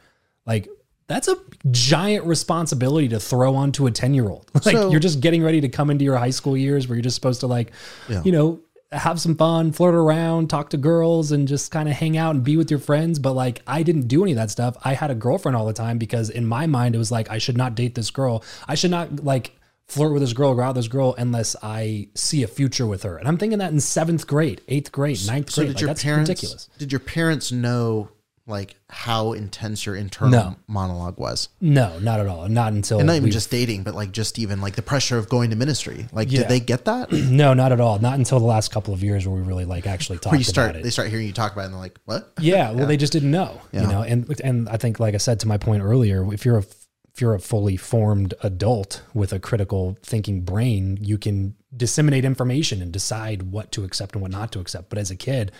[0.46, 0.68] Like
[1.08, 1.36] that's a
[1.72, 4.50] giant responsibility to throw onto a 10-year-old.
[4.66, 7.04] Like So- you're just getting ready to come into your high school years where you're
[7.04, 7.72] just supposed to like
[8.08, 8.22] Yeah.
[8.24, 8.60] you know
[8.98, 12.44] have some fun, flirt around, talk to girls and just kind of hang out and
[12.44, 14.76] be with your friends, but like I didn't do any of that stuff.
[14.84, 17.38] I had a girlfriend all the time because in my mind it was like I
[17.38, 18.44] should not date this girl.
[18.68, 19.56] I should not like
[19.88, 23.04] flirt with this girl, go out with this girl unless I see a future with
[23.04, 23.18] her.
[23.18, 25.68] And I'm thinking that in seventh grade, eighth grade, ninth so grade.
[25.68, 26.70] did Like, your that's parents ridiculous.
[26.78, 28.10] did your parents know
[28.48, 30.56] like how intense your internal No.
[30.68, 32.48] monologue was No, not at all.
[32.48, 35.28] Not until and not even just dating but like just even like the pressure of
[35.30, 36.42] going to ministry like Yeah.
[36.42, 37.98] did they get that no, not at all.
[38.00, 40.44] Not until the last couple of years where we really like actually talked where you
[40.44, 40.84] start about it.
[40.84, 43.14] they start hearing you talk about it and they're like what Yeah, well, they just
[43.14, 46.32] didn't know, you know, and and I think, like I said to my point earlier,
[46.34, 46.66] if you're a
[47.14, 52.82] if you're a fully formed adult with a critical thinking brain, you can disseminate information
[52.82, 54.90] and decide what to accept and what not to accept.
[54.90, 55.52] But as a kid,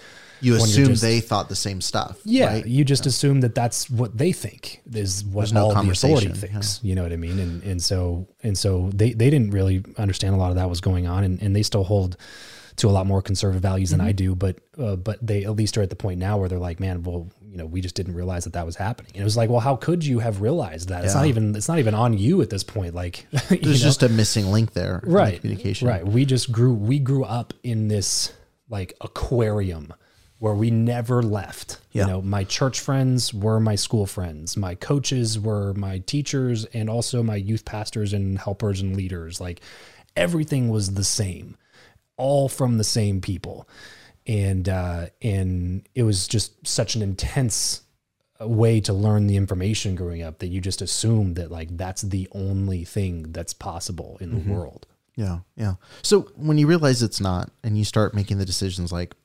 [0.46, 2.66] you assume just- they thought the same stuff yeah, right?
[2.66, 6.28] you just assume that that's what they think is what There's no all the authority
[6.28, 6.80] conversation, thinks.
[6.84, 7.40] You know what I mean?
[7.40, 10.82] And and so and so they they didn't really understand a lot of that was
[10.82, 12.18] going on, and, and they still hold
[12.78, 14.16] to a lot more conservative values than I Mm-hmm.
[14.18, 14.36] do.
[14.36, 17.04] But uh, but they at least are at the point now where they're like, man,
[17.04, 19.12] well, you know, we just didn't realize that that was happening.
[19.14, 21.06] And it was like, well, how could you have realized that?
[21.06, 22.94] It's not even it's not even on you at this point.
[22.94, 23.74] Like, there's know?
[23.74, 27.24] just a missing link there in the right communication right we just grew we grew
[27.24, 28.34] up in this
[28.70, 29.94] like aquarium
[30.40, 32.04] where we never left Yeah.
[32.06, 36.90] you know my church friends were my school friends my coaches were my teachers and
[36.90, 39.62] also my youth pastors and helpers and leaders like
[40.16, 41.58] everything was the same
[42.18, 43.68] all from the same people
[44.28, 47.82] and uh and it was just such an intense
[48.42, 52.28] way to learn the information growing up that you just assume that like that's the
[52.34, 54.86] only thing that's possible in the world.
[55.16, 55.76] Yeah, yeah.
[56.02, 59.16] So when you realize it's not, and you start making the decisions, like,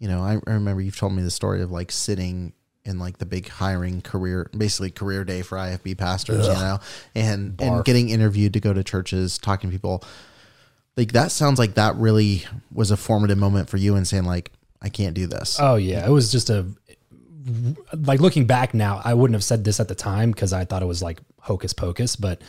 [0.00, 3.18] you know, I, I remember you've told me the story of like sitting in like
[3.18, 6.80] the big hiring career, basically career day for IFB pastors, you know,
[7.14, 10.02] and and getting interviewed to go to churches, talking to people.
[10.96, 14.50] Like that sounds like that really was a formative moment for you and saying like,
[14.82, 15.58] I can't do this.
[15.60, 16.66] Oh yeah, it was just a
[17.92, 20.82] like looking back now, I wouldn't have said this at the time because I thought
[20.82, 22.40] it was like hocus pocus, but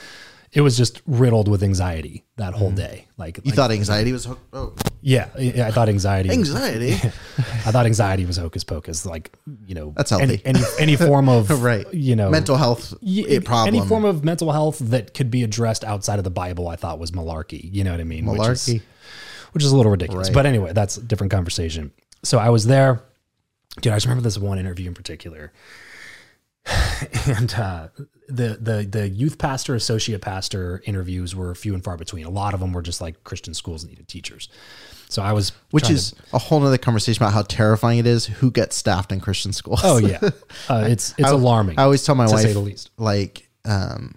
[0.54, 3.08] it was just riddled with anxiety that whole day.
[3.18, 6.30] Like, you like- thought anxiety was hook- oh, yeah, yeah, I thought anxiety.
[6.30, 6.92] anxiety.
[7.38, 9.06] I thought anxiety was hocus pocus.
[9.06, 9.32] Like,
[9.66, 10.42] you know, That's any, healthy.
[10.46, 11.92] any any form of right.
[11.94, 13.74] you know, mental health Y- a problem.
[13.76, 17.00] Any form of mental health that could be addressed outside of the Bible, I thought
[17.00, 17.74] was malarkey.
[17.74, 18.26] You know what I mean?
[18.26, 18.82] Which is, Malarkey.
[19.54, 20.28] which is a little ridiculous.
[20.28, 20.34] Right.
[20.36, 21.92] But anyway, that's a different conversation.
[22.24, 23.02] So I was there.
[23.80, 25.54] Dude, I just remember this one interview in particular.
[27.26, 27.88] and uh,
[28.32, 32.26] the the the youth pastor, associate pastor interviews were few and far between.
[32.26, 34.50] A lot of them were just like Christian schools needed teachers.
[35.10, 38.08] So I was which trying to- is a whole nother conversation about how terrifying it
[38.08, 39.82] is who gets staffed in Christian schools.
[39.84, 40.20] oh yeah,
[40.70, 41.78] uh, it's it's I- alarming.
[41.80, 42.90] I always tell my to wife, say the least.
[42.98, 44.16] like, um,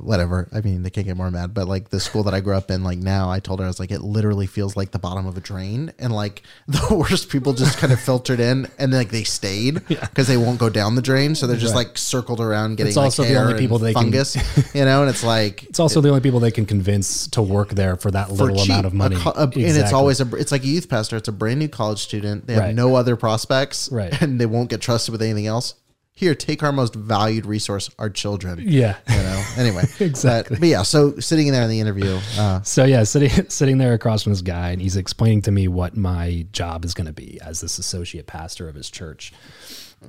[0.00, 0.48] whatever.
[0.52, 2.70] I mean, they can't get more mad, but like the school that I grew up
[2.70, 5.26] in, like now, I told her I was like, it literally feels like the bottom
[5.26, 9.10] of a drain, and like the worst people just kind of filtered in, and like
[9.10, 11.86] they stayed because they won't go down the drain, so they're just Right.
[11.88, 14.36] like circled around getting It's like also the only people they can- fungus,
[14.74, 15.64] you know, and it's like.
[15.64, 18.56] It's also the only people they can convince to work there for that for little
[18.58, 19.16] cheap, amount of money.
[19.24, 21.16] A a- and it's always a it's like a youth pastor.
[21.16, 22.46] It's a brand new college student.
[22.46, 22.74] They have Right.
[22.74, 24.20] no other prospects, Right.
[24.22, 25.74] And they won't get trusted with anything else.
[26.14, 28.62] Here, take our most valued resource, our children.
[28.66, 28.98] yeah.
[29.08, 29.44] You know.
[29.56, 30.56] Anyway, Exactly.
[30.56, 33.78] But, but yeah, so sitting in there in the interview, uh, So yeah, sitting sitting
[33.78, 37.06] there across from this guy, and he's explaining to me what my job is going
[37.06, 39.32] to be as this associate pastor of his church.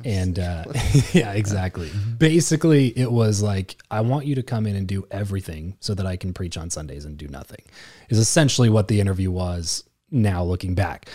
[0.03, 0.65] And uh,
[1.13, 1.89] yeah, exactly.
[2.17, 6.05] Basically, it was like, I want you to come in and do everything so that
[6.05, 7.63] I can preach on Sundays and do nothing.
[8.09, 9.83] Is essentially what the interview was.
[10.11, 11.09] Now looking back,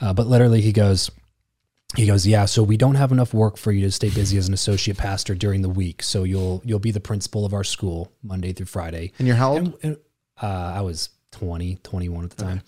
[0.00, 1.08] uh, but literally, he goes,
[1.96, 2.44] he goes, yeah.
[2.44, 5.34] So we don't have enough work for you to stay busy as an associate pastor
[5.34, 6.02] during the week.
[6.02, 9.12] So you'll you'll be the principal of our school Monday through Friday.
[9.18, 9.58] and you're how old?
[9.58, 9.96] And, and,
[10.40, 12.62] uh, I was 20, 21 at the time.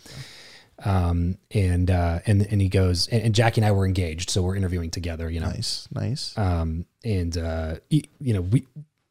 [0.85, 4.31] Um, and, uh, and, and he goes, and, and Jackie and I were engaged.
[4.31, 5.49] So we're interviewing together, you know?
[5.49, 6.37] Nice, nice.
[6.37, 8.67] Um, and, uh, you know, we,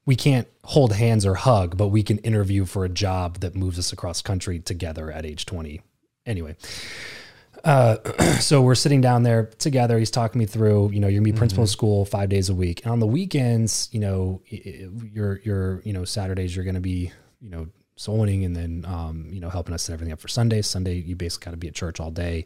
[0.06, 3.80] we can't hold hands or hug, but we can interview for a job that moves
[3.80, 5.82] us across country together at age 20.
[6.26, 6.56] Anyway,
[7.64, 7.98] uh,
[8.40, 9.98] so we're sitting down there together.
[9.98, 12.56] He's talking me through, you know, you're gonna be principal of school five days a
[12.56, 16.66] week, and on the weekends, you know, y- y- your your you know Saturdays you're
[16.66, 20.20] gonna be, you know, sewing and then um, you know helping us set everything up
[20.20, 20.62] for Sunday.
[20.62, 22.46] Sunday you basically got to be at church all day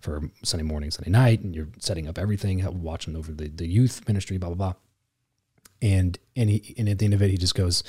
[0.00, 4.06] for Sunday morning, Sunday night, and you're setting up everything, watching over the the youth
[4.08, 4.74] ministry, blah blah blah.
[5.80, 7.84] And and he and at the end of it, he just goes,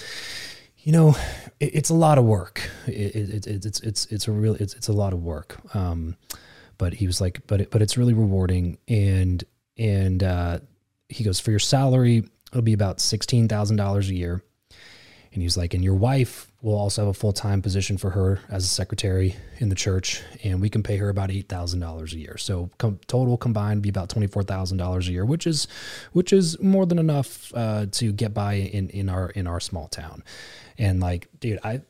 [0.77, 1.15] you know,
[1.59, 2.69] it, it's a lot of work.
[2.85, 5.57] It, it, it, it's it's it's a real it's it's a lot of work.
[5.75, 6.15] Um,
[6.79, 8.79] but he was like, but it, but it's really rewarding.
[8.87, 9.43] And
[9.77, 10.59] and uh,
[11.09, 14.43] he goes for your salary, it'll be about sixteen thousand dollars a year.
[15.31, 18.09] And he was like, and your wife will also have a full time position for
[18.09, 21.81] her as a secretary in the church, and we can pay her about eight thousand
[21.81, 22.35] dollars a year.
[22.37, 25.67] So com- total combined be about twenty four thousand dollars a year, which is
[26.13, 29.87] which is more than enough uh, to get by in in our in our small
[29.87, 30.23] town.
[30.79, 31.81] And like, dude, I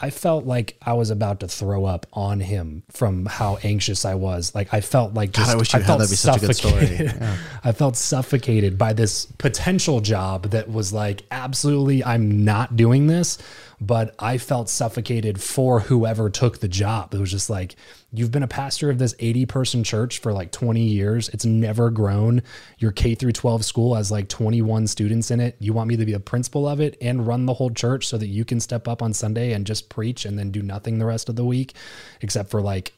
[0.00, 4.14] I felt like I was about to throw up on him from how anxious I
[4.14, 4.54] was.
[4.54, 6.56] Like I felt like just I wish you had felt that be such a good
[6.56, 6.96] story.
[7.00, 7.36] Yeah.
[7.64, 13.38] I felt suffocated by this potential job that was like absolutely I'm not doing this,
[13.80, 17.14] but I felt suffocated for whoever took the job.
[17.14, 17.76] It was just like
[18.12, 21.28] you've been a pastor of this 80 person church for like 20 years.
[21.28, 22.42] It's never grown.
[22.78, 25.56] Your K through 12 school has like 21 students in it.
[25.60, 28.18] You want me to be the principal of it and run the whole church so
[28.18, 31.06] that you can step up on Sunday and just preach and then do nothing the
[31.06, 31.74] rest of the week
[32.20, 32.94] except for like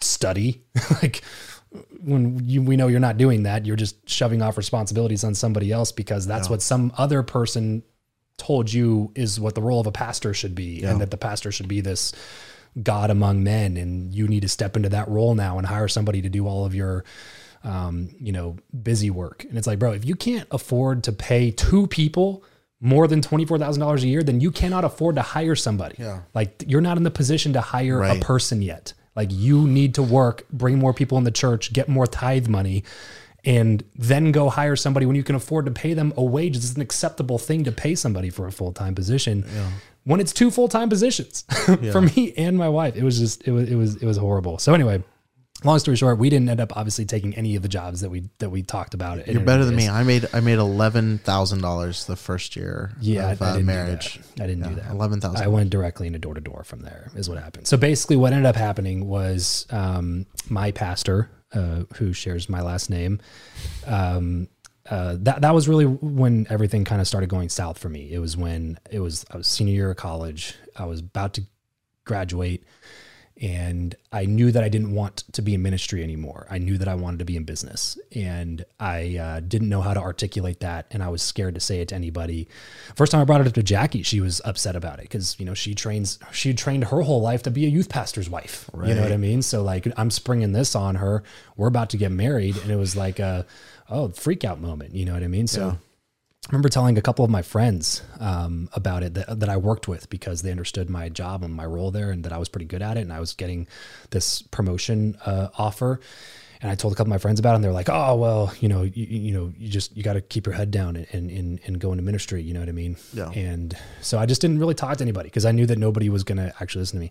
[0.00, 0.62] study.
[1.02, 1.22] like
[2.02, 5.72] when you, we know you're not doing that, you're just shoving off responsibilities on somebody
[5.72, 7.82] else because that's what some other person
[8.38, 11.52] told you is what the role of a pastor should be, and that the pastor
[11.52, 12.12] should be this
[12.82, 16.22] God among men, and you need to step into that role now and hire somebody
[16.22, 17.04] to do all of your,
[17.64, 19.44] um, you know, busy work.
[19.44, 22.44] And it's like, bro, if you can't afford to pay two people
[22.80, 25.96] more than twenty four thousand dollars a year, then you cannot afford to hire somebody.
[25.98, 26.20] Yeah.
[26.34, 28.22] like you're not in the position to hire Right.
[28.22, 28.92] a person yet.
[29.16, 32.84] Like you need to work, bring more people in the church, get more tithe money,
[33.44, 36.56] and then go hire somebody when you can afford to pay them a wage.
[36.56, 39.44] It's an acceptable thing to pay somebody for a full time position.
[40.04, 41.44] When it's two full time positions
[41.92, 44.58] for me and my wife, it was just it was it was it was horrible.
[44.58, 45.02] So anyway,
[45.64, 48.28] long story short, we didn't end up obviously taking any of the jobs that we
[48.38, 49.26] that we talked about.
[49.28, 49.88] You're better than me.
[49.88, 53.52] I made I made eleven thousand dollars the first year Yeah, of I, I uh,
[53.54, 54.14] didn't marriage.
[54.14, 54.44] Do that.
[54.44, 54.90] I didn't do that.
[54.90, 57.10] Eleven I went directly into door to door from there.
[57.14, 57.66] Is what happened.
[57.66, 62.90] So basically, what ended up happening was um, my pastor, uh, who shares my last
[62.90, 63.20] name,
[63.86, 64.48] um,
[64.90, 68.12] uh, that that was really when everything kind of started going south for me.
[68.12, 70.54] It was when it was I was senior year of college.
[70.76, 71.42] I was about to
[72.04, 72.64] graduate,
[73.40, 76.46] and I knew that I didn't want to be in ministry anymore.
[76.50, 79.94] I knew that I wanted to be in business, and I uh, didn't know how
[79.94, 82.48] to articulate that, and I was scared to say it to anybody.
[82.96, 85.46] First time I brought it up to Jackie, she was upset about it because you
[85.46, 88.68] know she trains, she trained her whole life to be a youth pastor's wife.
[88.74, 89.42] You know what I mean?
[89.42, 91.22] So like I'm springing this on her.
[91.56, 93.46] We're about to get married, and it was like a
[93.88, 94.94] oh freak out moment.
[94.94, 95.46] You know what I mean?
[95.46, 95.78] So.
[96.48, 99.86] I remember telling a couple of my friends um, about it that, that I worked
[99.86, 102.64] with because they understood my job and my role there and that I was pretty
[102.64, 103.02] good at it.
[103.02, 103.68] And I was getting
[104.10, 106.00] this promotion uh, offer.
[106.62, 108.54] And I told a couple of my friends about it and they're like, oh, well,
[108.60, 111.30] you know, you, you know, you just, you got to keep your head down and,
[111.30, 112.40] and, and go into ministry.
[112.40, 112.96] You know what I mean?
[113.12, 113.28] Yeah.
[113.32, 116.24] And so I just didn't really talk to anybody because I knew that nobody was
[116.24, 117.10] going to actually listen to me.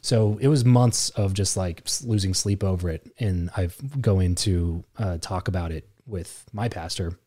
[0.00, 3.12] So it was months of just like losing sleep over it.
[3.18, 3.68] And I
[4.00, 7.18] go in to uh, talk about it with my pastor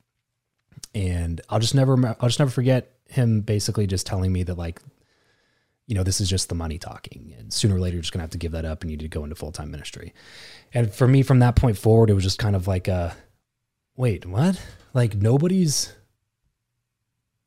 [0.93, 4.81] and I'll just never I'll just never forget him basically just telling me that like
[5.87, 8.23] you know this is just the money talking and sooner or later you're just gonna
[8.23, 10.13] have to give that up and you need to go into full-time ministry.
[10.73, 13.15] And for me from that point forward it was just kind of like a
[13.95, 14.61] wait what?
[14.93, 15.93] Like nobody's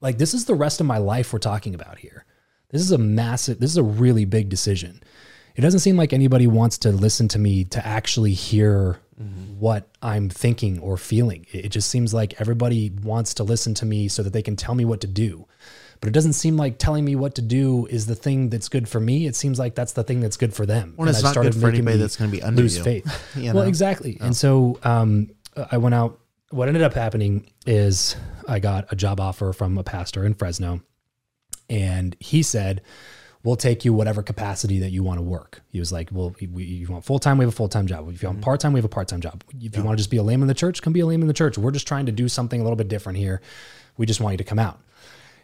[0.01, 2.25] like this is the rest of my life we're talking about here.
[2.71, 5.03] This is a massive this is a really big decision.
[5.57, 8.99] It doesn't seem like anybody wants to listen to me to actually hear
[9.59, 11.47] what I'm thinking or feeling.
[11.53, 14.57] It it just seems like everybody wants to listen to me so that they can
[14.57, 15.47] tell me what to do.
[16.01, 18.89] But it doesn't seem like telling me what to do is the thing that's good
[18.89, 19.27] for me.
[19.27, 20.95] It seems like that's the thing that's good for them.
[20.99, 22.83] Well, it's I've not good for anybody that's going to be under lose you.
[22.85, 23.07] faith.
[23.37, 23.69] You Well, know?
[23.69, 24.19] exactly.
[24.21, 25.31] And so um,
[25.71, 26.21] I went out.
[26.51, 30.83] What ended up happening is I got a job offer from a pastor in Fresno,
[31.71, 32.83] and he said,
[33.45, 36.65] "We'll take you whatever capacity that you want to work." He was like, "Well, we,
[36.65, 37.39] you want full time?
[37.39, 38.09] We have a full time job.
[38.13, 39.45] If you want part time, we have a part time job.
[39.61, 41.23] If you want to just be a layman in the church, come be a layman
[41.23, 41.57] in the church.
[41.57, 43.41] We're just trying to do something a little bit different here.
[43.97, 44.81] We just want you to come out."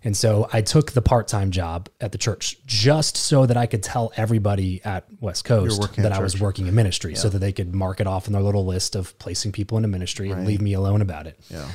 [0.02, 3.66] And so I took the part time job at the church just so that I
[3.66, 7.38] could tell everybody at West Coast that at I was working in ministry so that
[7.40, 10.46] they could mark it off in their little list of placing people into ministry and
[10.46, 11.38] leave me alone about it.
[11.50, 11.68] Yeah.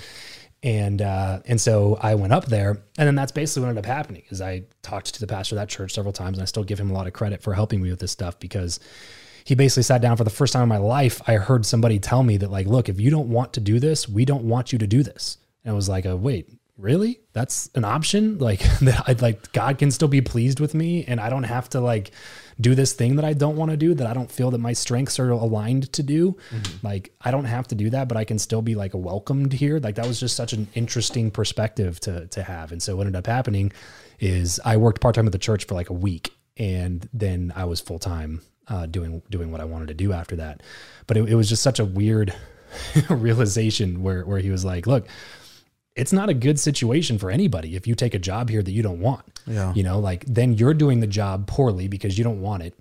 [0.65, 3.95] And uh, and so I went up there, and then that's basically what ended up
[3.95, 4.23] happening.
[4.30, 6.80] Is I talked to the pastor of that church several times, and I still give
[6.80, 8.80] him a lot of credit for helping me with this stuff because
[9.43, 11.21] he basically sat down for the first time in my life.
[11.28, 14.10] I heard somebody tell me that like, look, if you don't want to do this,
[14.10, 15.38] we don't want you to do this.
[15.63, 16.49] And I was like, oh, wait,
[16.80, 17.19] really?
[17.34, 18.39] That's an option?
[18.39, 21.69] Like that I like God can still be pleased with me and I don't have
[21.69, 22.10] to like
[22.59, 24.73] do this thing that I don't want to do that I don't feel that my
[24.73, 26.37] strengths are aligned to do.
[26.51, 26.87] Mm-hmm.
[26.87, 29.79] Like I don't have to do that, but I can still be like welcomed here.
[29.79, 32.71] Like that was just such an interesting perspective to to have.
[32.71, 33.71] And so what ended up happening
[34.19, 37.81] is I worked part-time at the church for like a week and then I was
[37.81, 40.61] full-time uh, doing doing what I wanted to do after that.
[41.07, 42.33] But it, it was just such a weird
[43.09, 45.07] realization where where he was like, look,
[45.95, 48.84] it's not a good situation for anybody if you take a job here that you
[48.84, 49.39] don't want.
[49.47, 49.73] Yeah.
[49.73, 52.73] You know, like then you're doing the job poorly because you don't want it.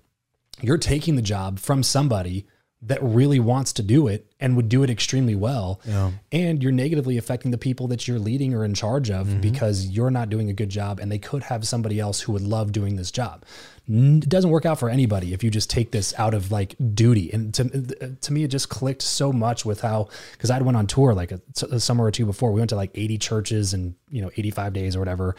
[0.61, 2.45] You're taking the job from somebody
[2.81, 5.81] that really wants to do it and would do it extremely well.
[5.85, 6.11] Yeah.
[6.31, 9.41] And you're negatively affecting the people that you're leading or in charge of mm-hmm.
[9.41, 12.43] because you're not doing a good job and they could have somebody else who would
[12.43, 13.43] love doing this job.
[13.87, 17.31] It doesn't work out for anybody if you just take this out of like duty.
[17.31, 20.87] And to, to me, it just clicked so much with how, cause I'd went on
[20.87, 23.95] tour like a, a summer or two before we went to like 80 churches and,
[24.09, 25.35] you know, 85 days or whatever.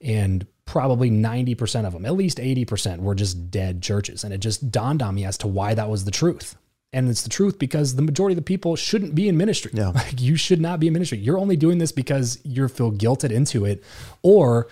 [0.00, 4.22] And probably 90% of them, at least 80% were just dead churches.
[4.24, 6.56] And it just dawned on me as to why that was the truth
[6.94, 9.72] and it's the truth because the majority of the people shouldn't be in ministry.
[9.74, 9.90] Yeah.
[9.94, 11.18] Like you should not be in ministry.
[11.18, 13.82] You're only doing this because you feel guilted into it
[14.22, 14.68] or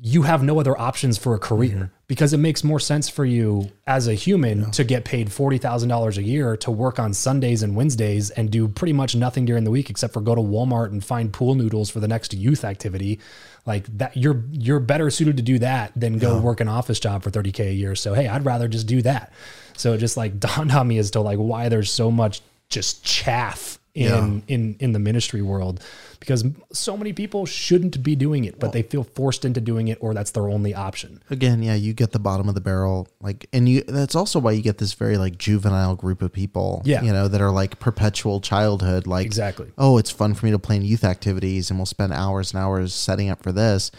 [0.00, 1.94] you have no other options for a career mm-hmm.
[2.10, 4.70] Because it makes more sense for you as a human yeah.
[4.70, 8.92] to get paid $40,000 a year to work on Sundays and Wednesdays and do pretty
[8.92, 12.00] much nothing during the week except for go to Walmart and find pool noodles for
[12.00, 13.20] the next youth activity.
[13.64, 16.40] Like that you're you're better suited to do that than go yeah.
[16.40, 17.94] work an office job for 30k a year.
[17.94, 19.32] So hey, I'd rather just do that.
[19.76, 23.04] So it just like dawned on me as to like why there's so much just
[23.04, 24.54] chaff in yeah.
[24.56, 25.80] in in the ministry world
[26.20, 29.88] because so many people shouldn't be doing it but well, they feel forced into doing
[29.88, 33.08] it or that's their only option again yeah you get the bottom of the barrel
[33.20, 36.82] like and you that's also why you get this very like juvenile group of people
[36.84, 40.52] yeah you know that are like perpetual childhood like exactly oh it's fun for me
[40.52, 43.90] to plan youth activities and we'll spend hours and hours setting up for this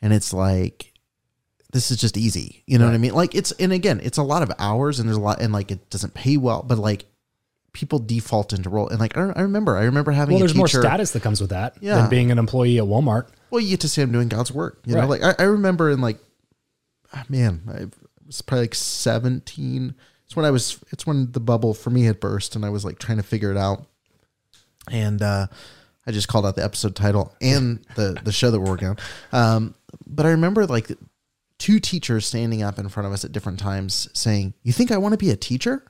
[0.00, 0.92] and it's like
[1.72, 2.62] this is just easy.
[2.66, 2.92] You know right.
[2.92, 3.14] what I mean?
[3.14, 5.70] Like it's and again, it's a lot of hours and there's a lot and like
[5.70, 7.04] it doesn't pay well, but like
[7.78, 10.58] people default into role and like I, I remember I remember having well, there's teacher,
[10.58, 11.94] more status that comes with that yeah.
[11.94, 13.28] than being an employee at Walmart.
[13.50, 14.80] Well, you get to say I'm doing God's work.
[14.84, 15.02] You right.
[15.02, 16.18] know, like I, I remember in like
[17.14, 17.86] ah, man, I
[18.26, 19.94] was probably like 17.
[20.24, 22.84] It's when I was it's when the bubble for me had burst and I was
[22.84, 23.86] like trying to figure it out.
[24.90, 25.46] And uh
[26.04, 28.96] I just called out the episode title and the the show that we're working on.
[29.30, 30.90] Um, but I remember like
[31.58, 34.98] two teachers standing up in front of us at different times saying, You think I
[34.98, 35.84] want to be a teacher?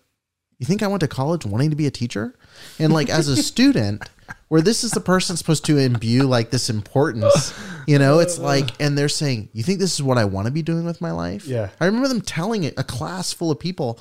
[0.59, 2.35] You think I went to college wanting to be a teacher?
[2.79, 4.09] And like as a student,
[4.49, 7.55] where this is the person supposed to imbue like this importance,
[7.87, 10.53] you know, it's like, and they're saying, You think this is what I want to
[10.53, 11.47] be doing with my life?
[11.47, 11.71] Yeah.
[11.81, 13.99] I remember them telling it, a class full of people.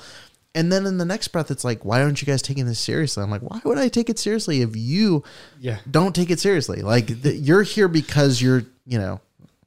[0.54, 3.22] And then in the next breath, it's like, why aren't you guys taking this seriously?
[3.22, 5.22] I'm like, why would I take it seriously if you
[5.60, 5.78] yeah.
[5.88, 6.82] don't take it seriously?
[6.82, 9.20] Like, the, you're here because you're, you know,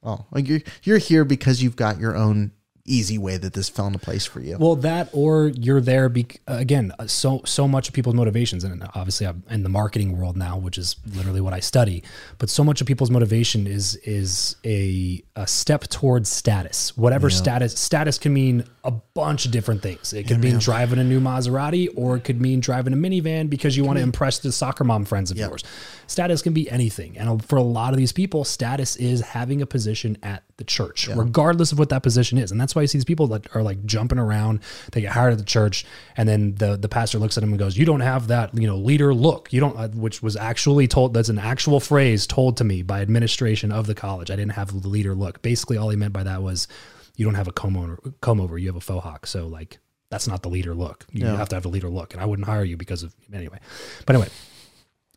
[0.04, 2.50] Oh, like you're you're here because you've got your own
[2.84, 4.56] easy way that this fell into place for you.
[4.58, 6.92] Well, that or you're there be, again.
[6.98, 10.58] Uh, so so much of people's motivations, and obviously I'm in the marketing world now,
[10.58, 12.02] which is literally what I study.
[12.38, 16.96] But so much of people's motivation is is a, a step towards status.
[16.96, 17.36] Whatever yeah.
[17.36, 20.12] status status can mean a bunch of different things.
[20.12, 20.60] It could yeah, mean man.
[20.60, 24.02] driving a new Maserati, or it could mean driving a minivan because you want to
[24.02, 25.50] impress the soccer mom friends of yep.
[25.50, 25.64] yours.
[26.08, 29.66] Status can be anything, and for a lot of these people, status is having a
[29.66, 31.14] position at the church, yeah.
[31.16, 32.52] regardless of what that position is.
[32.52, 34.60] And that's why you see these people that are like jumping around.
[34.92, 35.84] They get hired at the church,
[36.16, 38.66] and then the the pastor looks at them and goes, "You don't have that, you
[38.66, 39.52] know, leader look.
[39.52, 41.14] You don't," uh, which was actually told.
[41.14, 44.30] That's an actual phrase told to me by administration of the college.
[44.30, 45.42] I didn't have the leader look.
[45.42, 46.68] Basically, all he meant by that was,
[47.16, 47.98] "You don't have a comb over.
[48.20, 48.56] Comb over.
[48.58, 49.26] You have a faux hawk.
[49.26, 49.78] So like."
[50.10, 51.06] That's not the leader look.
[51.10, 51.38] You yeah.
[51.38, 53.58] have to have the leader look, and I wouldn't hire you because of anyway.
[54.04, 54.28] But anyway,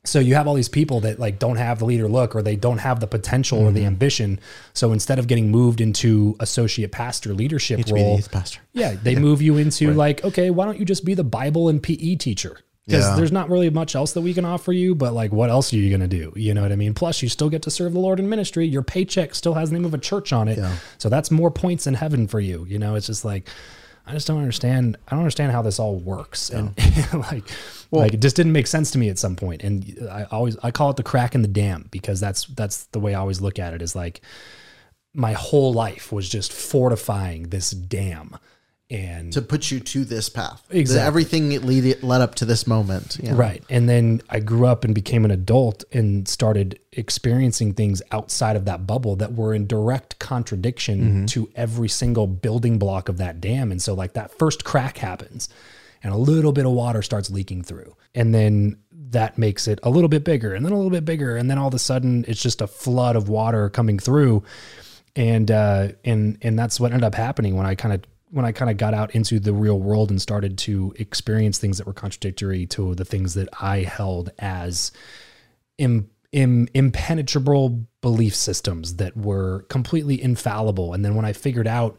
[0.05, 2.55] so you have all these people that like don't have the leader look or they
[2.55, 3.67] don't have the potential mm-hmm.
[3.67, 3.87] or the mm-hmm.
[3.87, 4.39] ambition
[4.73, 8.59] so instead of getting moved into associate pastor leadership role pastor.
[8.73, 9.19] yeah they yeah.
[9.19, 9.97] move you into right.
[9.97, 13.15] like okay why don't you just be the bible and pe teacher because yeah.
[13.15, 15.77] there's not really much else that we can offer you but like what else are
[15.77, 17.93] you going to do you know what i mean plus you still get to serve
[17.93, 20.57] the lord in ministry your paycheck still has the name of a church on it
[20.57, 20.75] yeah.
[20.97, 23.49] so that's more points in heaven for you you know it's just like
[24.08, 24.97] I just don't understand.
[25.08, 26.74] I don't understand how this all works, and
[27.14, 27.43] like,
[27.89, 29.64] well, like it just didn't make sense to me at some point.
[29.64, 32.99] And I always I call it the crack in the dam because that's that's the
[32.99, 33.82] way I always look at it.
[33.82, 34.22] Is like
[35.14, 38.38] my whole life was just fortifying this dam,
[38.89, 40.63] and to put you to this path.
[40.69, 41.07] Exactly.
[41.07, 43.17] Everything it lead led up to this moment.
[43.21, 43.36] you know?
[43.36, 43.63] Right.
[43.69, 48.65] And then I grew up and became an adult and started experiencing things outside of
[48.65, 53.71] that bubble that were in direct contradiction to every single building block of that dam.
[53.71, 55.49] And so, like, that first crack happens
[56.03, 57.95] and a little bit of water starts leaking through.
[58.13, 58.77] And then
[59.09, 61.36] that makes it a little bit bigger and then a little bit bigger.
[61.36, 64.43] And then all of a sudden, it's just a flood of water coming through.
[65.15, 68.01] And, uh, and, and that's what ended up happening when I kind of
[68.36, 71.77] when I kind of got out into the real world and started to experience things
[71.77, 74.91] that were contradictory to the things that I held as
[75.77, 80.93] Im, Im, impenetrable belief systems that were completely infallible.
[80.93, 81.95] And then when I figured out,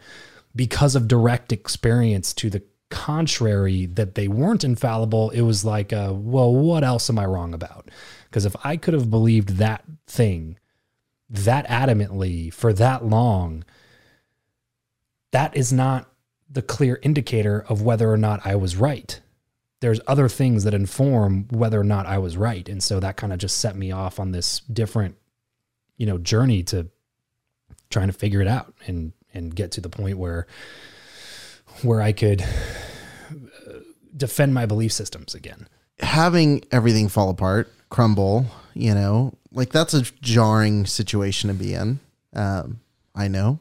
[0.54, 6.12] because of direct experience to the contrary, that they weren't infallible, it was like, uh,
[6.14, 7.90] well, what else am I wrong about?
[8.28, 10.58] Because if I could have believed that thing
[11.30, 13.64] that adamantly for that long,
[15.32, 16.10] that is not
[16.56, 19.20] the clear indicator of whether or not I was right.
[19.80, 22.66] There's other things that inform whether or not I was right.
[22.66, 25.16] And so that kind of just set me off on this different,
[25.98, 26.88] you know, journey to
[27.90, 30.46] trying to figure it out and and get to the point where
[31.82, 33.80] where I could uh,
[34.16, 35.68] defend my belief systems again.
[36.00, 42.00] Having everything fall apart, crumble, you know, like that's a jarring situation to be in.
[42.32, 42.80] Um,
[43.14, 43.60] I know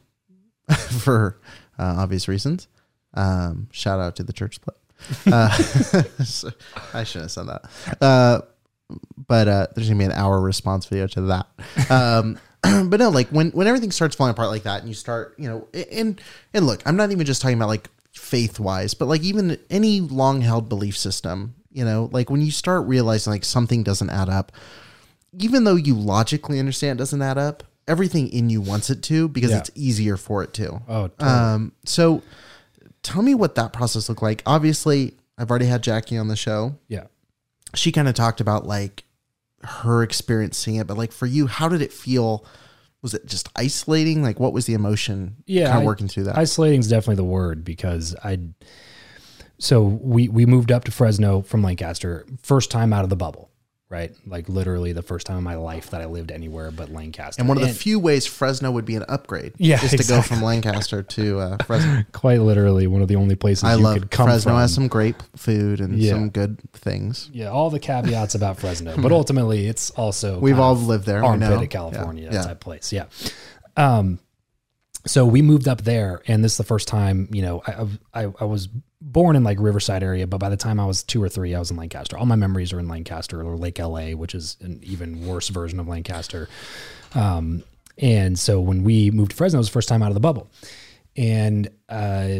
[1.04, 1.38] for
[1.78, 2.70] uh, obvious reasons.
[3.16, 4.78] Um, shout out to the church split.
[5.32, 5.50] Uh,
[6.24, 6.52] so-
[6.94, 8.02] I shouldn't have said that.
[8.02, 8.42] Uh,
[9.28, 11.48] but uh, there's gonna be an hour response video to that.
[11.90, 12.38] Um,
[12.90, 15.48] but no, like when when everything starts falling apart like that, and you start, you
[15.48, 16.22] know, and
[16.54, 20.02] and look, I'm not even just talking about like faith wise, but like even any
[20.02, 24.30] long held belief system, you know, like when you start realizing like something doesn't add
[24.30, 24.52] up,
[25.38, 29.28] even though you logically understand it doesn't add up, everything in you wants it to
[29.28, 29.58] because Yeah.
[29.60, 30.82] it's easier for it to.
[30.88, 32.22] Oh, Um, so
[33.06, 34.42] tell me what that process looked like.
[34.46, 36.78] Obviously, I've already had Jackie on the show.
[36.88, 37.06] yeah.
[37.74, 39.04] She kind of talked about like
[39.64, 42.46] her experience seeing it, but like for you, how did it feel?
[43.02, 44.24] Was it just isolating?
[44.24, 46.38] Like what was the emotion Yeah, kind of working through that?
[46.38, 48.40] Isolating is definitely the word because I.
[49.60, 53.50] So we we moved up to Fresno from Lancaster, first time out of the bubble,
[53.90, 54.14] right?
[54.26, 57.40] Like literally the first time in my life that I lived anywhere but Lancaster.
[57.40, 60.22] and one of the few ways Fresno would be an upgrade Yeah, is to go
[60.22, 62.04] from Lancaster to uh, Fresno.
[62.12, 64.60] quite literally one of the only places I you love could come Fresno from.
[64.62, 66.12] has some great food and Yeah.
[66.14, 67.30] some good things.
[67.32, 71.24] yeah, all the caveats about Fresno, but ultimately it's also We've all lived there.
[71.24, 72.42] armpit of California Yeah.
[72.44, 72.92] type place.
[72.92, 73.06] Yeah.
[73.78, 74.20] Um,
[75.06, 77.30] so we moved up there, and this is the first time.
[77.32, 78.68] You know, I, I I was
[79.02, 81.60] born in like Riverside area, but by the time I was two or three, I
[81.60, 82.18] was in Lancaster.
[82.18, 85.80] All my memories are in Lancaster or Lake LA, which is an even worse version
[85.80, 86.50] of Lancaster.
[87.14, 87.64] Um,
[87.98, 90.20] and so when we moved to Fresno, it was the first time out of the
[90.20, 90.50] bubble,
[91.16, 92.40] and uh,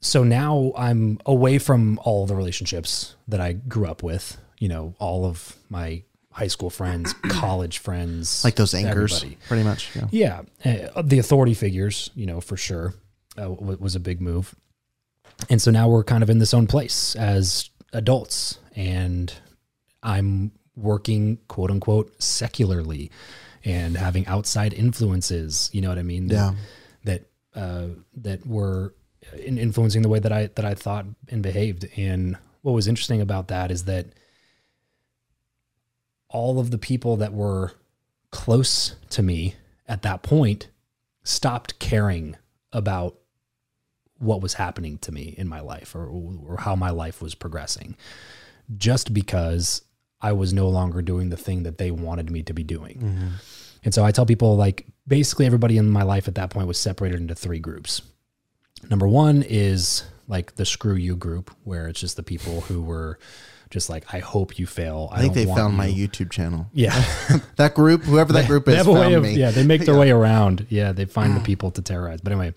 [0.00, 4.38] so now I'm away from all the relationships that I grew up with.
[4.58, 6.02] You know, all of my
[6.40, 9.38] high school friends, college friends, Like those anchors, everybody.
[9.46, 9.90] pretty much.
[9.94, 10.42] Yeah.
[10.64, 12.94] Yeah, uh, the authority figures, you know, for sure,
[13.38, 14.54] uh, was a big move.
[15.50, 19.32] And so now we're kind of in this own place as adults, and
[20.02, 23.10] I'm working quote unquote secularly
[23.64, 25.68] and having outside influences.
[25.72, 26.28] You know what I mean?
[26.28, 26.54] That, Yeah.
[27.04, 27.22] That
[27.54, 27.86] uh,
[28.22, 28.94] that were
[29.44, 31.86] in influencing the way that I that I thought and behaved.
[31.96, 34.06] And what was interesting about that is that
[36.30, 37.72] all of the people that were
[38.30, 39.54] close to me
[39.86, 40.68] at that point
[41.22, 42.36] stopped caring
[42.72, 43.16] about
[44.18, 47.96] what was happening to me in my life or, or how my life was progressing
[48.76, 49.82] just because
[50.20, 52.98] I was no longer doing the thing that they wanted me to be doing.
[52.98, 53.28] Mm-hmm.
[53.84, 56.78] And so I tell people like basically everybody in my life at that point was
[56.78, 58.02] separated into three groups.
[58.88, 63.18] Number one is like the screw you group, where it's just the people who were
[63.70, 65.08] just like, I hope you fail.
[65.12, 65.78] I, I think they found you.
[65.78, 66.66] my YouTube channel.
[66.74, 67.02] Yeah.
[67.56, 69.34] That group, whoever that group they is, have a way found of, me.
[69.34, 70.66] yeah, they make their way around.
[70.70, 72.20] Yeah, they find the people to terrorize.
[72.22, 72.54] But anyway,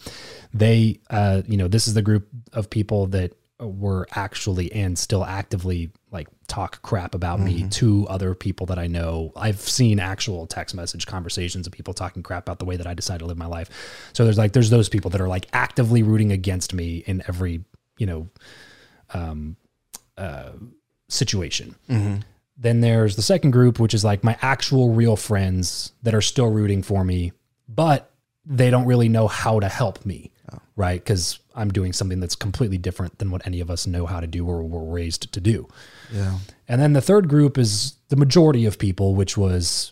[0.53, 5.23] they, uh, you know, this is the group of people that were actually and still
[5.23, 9.31] actively like talk crap about me to other people that I know.
[9.35, 12.93] I've seen actual text message conversations of people talking crap about the way that I
[12.93, 13.69] decide to live my life.
[14.13, 17.63] So there's like there's those people that are like actively rooting against me in every
[17.97, 18.29] you know
[19.13, 19.55] um,
[20.17, 20.51] uh,
[21.13, 21.75] situation.
[22.55, 26.49] Then there's the second group, which is like my actual real friends that are still
[26.51, 27.31] rooting for me,
[27.67, 28.11] but
[28.45, 30.31] they don't really know how to help me,
[30.75, 31.03] right?
[31.03, 34.27] Because I'm doing something that's completely different than what any of us know how to
[34.27, 35.67] do or were raised to do.
[36.11, 36.37] Yeah.
[36.67, 39.91] And then the third group is the majority of people, which was,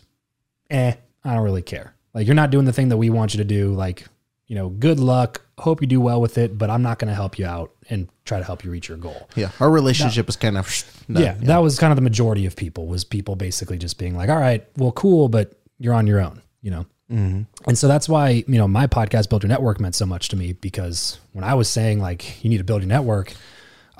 [0.70, 0.94] eh,
[1.24, 1.94] I don't really care.
[2.14, 3.72] Like, you're not doing the thing that we want you to do.
[3.72, 4.06] Like,
[4.46, 5.42] you know, good luck.
[5.58, 8.08] Hope you do well with it, but I'm not going to help you out and
[8.24, 9.28] try to help you reach your goal.
[9.34, 9.50] Yeah.
[9.60, 10.66] Our relationship was kind of
[11.10, 11.22] done.
[11.22, 14.28] yeah, that was kind of the majority of people was people basically just being like,
[14.28, 16.86] all right, well, cool, but you're on your own, you know?
[17.10, 17.42] Mm-hmm.
[17.68, 20.36] And so that's why, you know, my podcast, Build Your Network, meant so much to
[20.36, 23.34] me because when I was saying like, you need to build your network,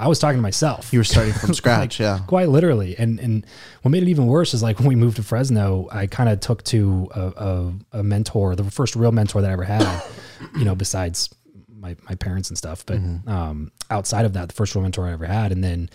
[0.02, 0.92] I was talking to myself.
[0.92, 2.00] You were starting from scratch.
[2.00, 2.18] yeah.
[2.26, 2.96] quite literally.
[2.98, 3.46] And and
[3.82, 6.40] what made it even worse is like when we moved to Fresno, I kind of
[6.40, 10.02] took to a, a, a mentor, the first real mentor that I ever had,
[10.58, 11.32] you know, besides
[11.72, 12.84] my, my parents and stuff.
[12.84, 15.52] But um, outside of that, the first real mentor I ever had.
[15.52, 15.88] And then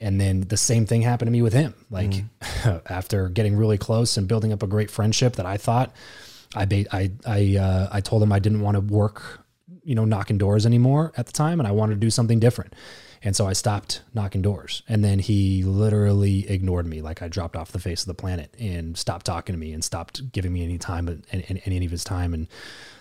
[0.00, 1.72] and then the same thing happened to me with him.
[1.90, 2.12] Like
[2.90, 5.94] after getting really close and building up a great friendship that I thought
[6.54, 9.40] I ba- I I uh, I told him I didn't want to work,
[9.84, 12.74] you know, knocking doors anymore at the time, and I wanted to do something different.
[13.26, 14.84] And so I stopped knocking doors.
[14.88, 18.54] And then he literally ignored me, like I dropped off the face of the planet,
[18.56, 21.84] and stopped talking to me, and stopped giving me any time, and, and, and any
[21.84, 22.46] of his time, and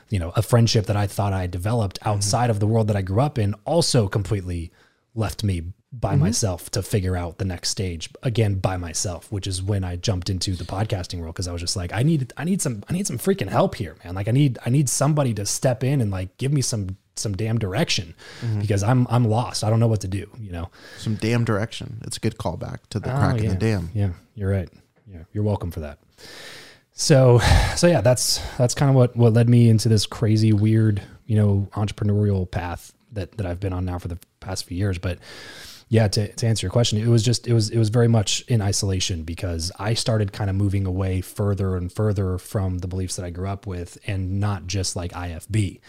[0.10, 2.10] you know, a friendship that I thought I had developed mm-hmm.
[2.10, 4.72] outside of the world that I grew up in also completely
[5.14, 5.62] left me
[5.94, 6.24] by mm-hmm.
[6.24, 10.32] myself to figure out the next stage again by myself, which is when I jumped
[10.32, 11.36] into the podcasting world.
[11.36, 13.76] Because I was just like, I need, I need some, I need some freaking help
[13.76, 14.16] here, man.
[14.16, 17.36] Like I need, I need somebody to step in and like give me some, some
[17.36, 18.62] damn direction mm-hmm.
[18.62, 19.64] because I'm, I'm lost.
[19.64, 20.30] I don't know what to do.
[20.40, 20.70] You know.
[20.98, 22.02] Some damn direction.
[22.06, 23.90] It's a good callback to the Oh, crack in the dam.
[23.94, 24.70] Yeah, you're right.
[25.08, 26.00] Yeah, you're welcome for that.
[26.94, 27.40] So,
[27.76, 31.36] so yeah, that's that's kind of what what led me into this crazy, weird, you
[31.36, 34.98] know, entrepreneurial path that that I've been on now for the past few years.
[34.98, 35.20] But
[35.90, 38.42] yeah, to to answer your question, it was just it was it was very much
[38.48, 43.18] in isolation because I started kind of moving away further and further from the beliefs
[43.18, 45.82] that I grew up with, and not just like IFB.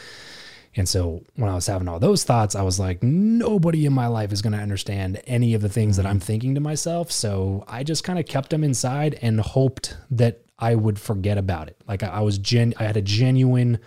[0.77, 4.07] And so when I was having all those thoughts, I was like, nobody in my
[4.07, 6.27] life is going to understand any of the things that I'm mm-hmm.
[6.27, 7.11] thinking to myself.
[7.11, 11.68] So I just kind of kept them inside and hoped that I would forget about
[11.68, 11.77] it.
[11.89, 13.79] Like I, was gen, I had a genuine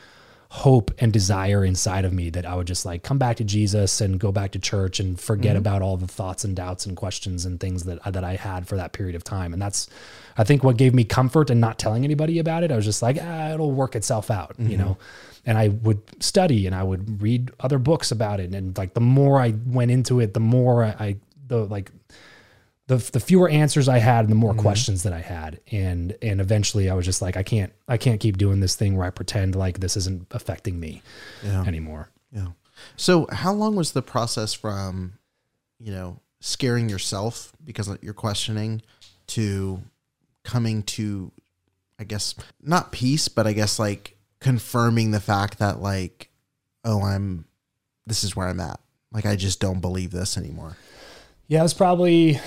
[0.51, 4.01] hope and desire inside of me that I would just like come back to Jesus
[4.01, 5.59] and go back to church and forget mm-hmm.
[5.59, 8.75] about all the thoughts and doubts and questions and things that that I had for
[8.77, 9.53] that period of time.
[9.53, 9.87] And that's,
[10.37, 12.71] I think, what gave me comfort in not telling anybody about it.
[12.71, 14.77] I was just like, ah, it'll work itself out, you mm-hmm.
[14.77, 14.97] know.
[15.49, 18.53] And I would study and I would read other books about it.
[18.53, 21.15] And like the more I went into it, the more I, I
[21.47, 21.91] the like
[22.87, 24.61] the the fewer answers I had and the more mm-hmm.
[24.61, 25.59] questions that I had.
[25.71, 28.95] And and eventually I was just like, I can't I can't keep doing this thing
[28.95, 31.01] where I pretend like this isn't affecting me
[31.43, 32.09] anymore.
[32.31, 32.49] Yeah.
[32.95, 35.13] So, how long was the process from,
[35.79, 38.81] you know, scaring yourself because you're questioning
[39.27, 39.81] to
[40.43, 41.31] coming to,
[41.99, 46.29] I guess, not peace, but I guess like confirming the fact that, like,
[46.83, 47.45] oh, I'm,
[48.05, 48.79] this is where I'm at.
[49.11, 50.77] Like, I just don't believe this anymore.
[51.47, 52.39] Yeah, it was probably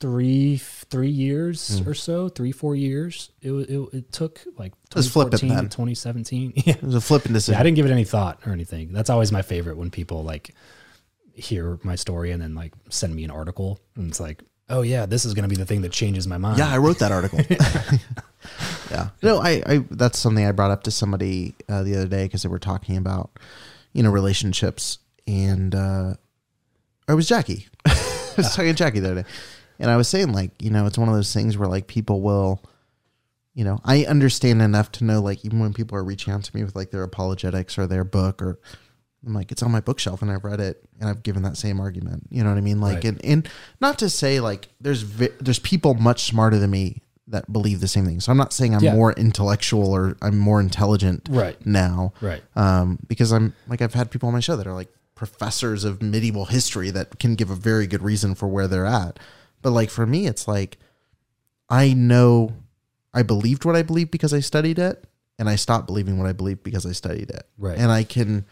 [0.00, 1.88] three three years hmm.
[1.88, 3.30] or so, three four years.
[3.40, 5.68] It it, it took like was flippant 2014 to then.
[5.68, 6.52] 2017.
[6.66, 6.74] Yeah.
[6.74, 7.60] It was a flipping Yeah, decision.
[7.60, 8.92] I didn't give it any thought or anything.
[8.92, 10.54] That's always my favorite when people like
[11.34, 15.06] hear my story and then like send me an article and it's like, oh yeah,
[15.06, 16.58] this is going to be the thing that changes my mind.
[16.58, 17.40] Yeah, I wrote that article.
[18.90, 19.08] yeah.
[19.22, 22.42] No, I, I, that's something I brought up to somebody uh, the other day because
[22.42, 23.30] they were talking about,
[23.92, 24.98] you know, relationships.
[25.26, 26.14] And uh,
[27.08, 27.68] I was Jackie.
[27.86, 29.28] I was talking to Jackie the other day.
[29.78, 32.20] And I was saying, like, you know, it's one of those things where, like, people
[32.20, 32.62] will,
[33.54, 36.56] you know, I understand enough to know, like, even when people are reaching out to
[36.56, 38.60] me with, like, their apologetics or their book or,
[39.26, 41.80] I'm like, it's on my bookshelf and I've read it and I've given that same
[41.80, 42.26] argument.
[42.30, 42.80] You know what I mean?
[42.80, 43.04] Like, Right.
[43.06, 43.48] and, and
[43.80, 47.88] not to say like there's vi- there's people much smarter than me that believe the
[47.88, 48.20] same thing.
[48.20, 48.94] So I'm not saying I'm Yeah.
[48.94, 51.56] more intellectual or I'm more intelligent Right.
[51.66, 52.12] now.
[52.20, 52.42] Right.
[52.54, 56.02] Um, because I'm like I've had people on my show that are like professors of
[56.02, 59.18] medieval history that can give a very good reason for where they're at.
[59.62, 60.76] But like for me, it's like
[61.70, 62.52] I know
[63.14, 65.04] I believed what I believed because I studied it,
[65.38, 67.46] and I stopped believing what I believed because I studied it.
[67.56, 67.78] Right.
[67.78, 68.44] And I can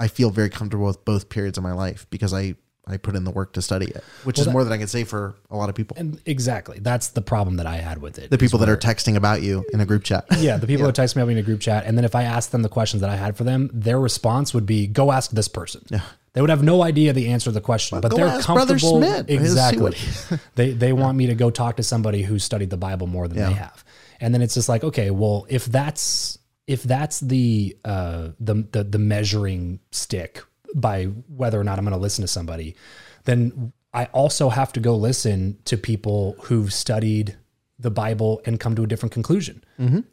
[0.00, 2.54] I feel very comfortable with both periods of my life because I
[2.86, 4.88] I put in the work to study it, which is that- more than I can
[4.88, 5.96] say for a lot of people.
[6.00, 6.80] And exactly.
[6.80, 8.30] That's the problem that I had with it.
[8.30, 10.24] the people that are texting about you in a group chat.
[10.38, 12.24] yeah, the people that text me up in a group chat, and then if I
[12.24, 15.30] asked them the questions that I had for them, their response would be, "Go ask
[15.30, 16.00] this person." Yeah.
[16.32, 19.00] They would have no idea the answer to the question, but they're comfortable.
[19.28, 19.96] Exactly.
[20.56, 23.38] they they want me to go talk to somebody who studied the Bible more than
[23.38, 23.48] Yeah.
[23.48, 23.84] they have,
[24.20, 26.38] and then it's just like, okay, well, if that's
[26.70, 30.40] if that's the uh, the, the the measuring stick
[30.72, 32.76] by whether or not I'm going to listen to somebody,
[33.24, 37.36] then I also have to go listen to people who've studied
[37.80, 39.64] the Bible and come to a different conclusion.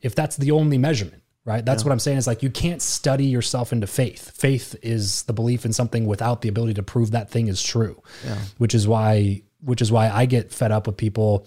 [0.01, 1.63] If that's the only measurement, right?
[1.63, 4.31] That's what I'm saying is like you can't study yourself into faith.
[4.31, 8.01] Faith is the belief in something without the ability to prove that thing is true.
[8.25, 8.39] Yeah.
[8.57, 11.45] Which is why which is why I get fed up with people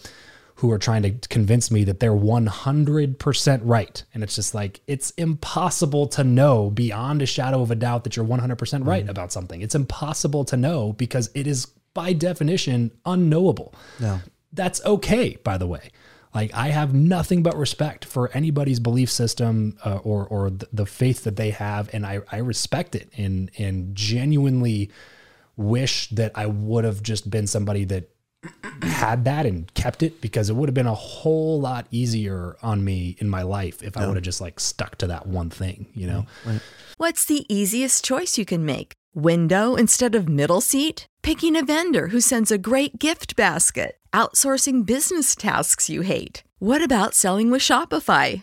[0.61, 4.05] who are trying to convince me that they're 100% right.
[4.13, 8.15] And it's just like, it's impossible to know beyond a shadow of a doubt that
[8.17, 9.09] you're 100% right Mm-hmm.
[9.11, 9.63] about something.
[9.63, 13.75] It's impossible to know because it is, by definition, unknowable.
[13.99, 14.19] Yeah.
[14.53, 15.91] That's okay, by the way.
[16.35, 20.87] Like, I have nothing but respect for anybody's belief system uh, or, or th- the
[20.87, 21.89] faith that they have.
[21.95, 24.91] And I, I respect it and, and genuinely
[25.57, 28.11] wish that I would have just been somebody that
[28.83, 32.85] had that and kept it because it would have been a whole lot easier on
[32.85, 35.87] me in my life if I would have just like stuck to that one thing,
[35.95, 36.27] you know?
[36.97, 38.93] What's the easiest choice you can make?
[39.15, 41.07] Window instead of middle seat?
[41.23, 43.97] Picking a vendor who sends a great gift basket?
[44.13, 46.43] Outsourcing business tasks you hate?
[46.59, 48.43] What about selling with Shopify?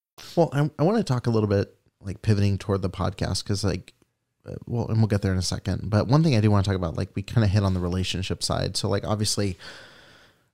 [0.35, 3.63] Well, I, I want to talk a little bit like pivoting toward the podcast because,
[3.63, 3.93] like,
[4.45, 5.89] uh, well, and we'll get there in a second.
[5.89, 7.73] But one thing I do want to talk about, like, we kind of hit on
[7.73, 8.75] the relationship side.
[8.75, 9.57] So, like, obviously,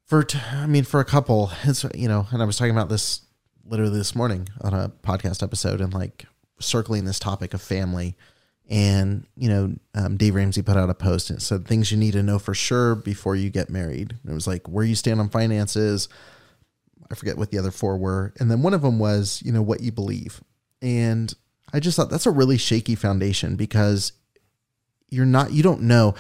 [0.06, 2.90] for t- I mean, for a couple, it's you know, and I was talking about
[2.90, 3.22] this
[3.66, 6.26] literally this morning on a podcast episode, and like
[6.60, 8.16] circling this topic of family.
[8.70, 12.14] And you know, um, Dave Ramsey put out a post and said things you need
[12.14, 14.16] to know for sure before you get married.
[14.22, 16.10] And it was like where you stand on finances,
[17.12, 18.34] I forget what the other four were.
[18.40, 20.42] And then one of them was, you know, what you believe.
[20.82, 21.34] And
[21.74, 24.12] I just thought that's a really shaky foundation because
[25.10, 26.16] you're not, you don't know.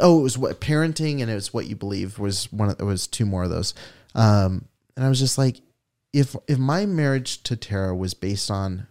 [0.00, 2.84] Oh, it was what parenting and it was what you believe was one of, it
[2.84, 3.74] was two more of those.
[4.14, 5.60] Um, and I was just like,
[6.12, 8.86] if, if my marriage to Tara was based on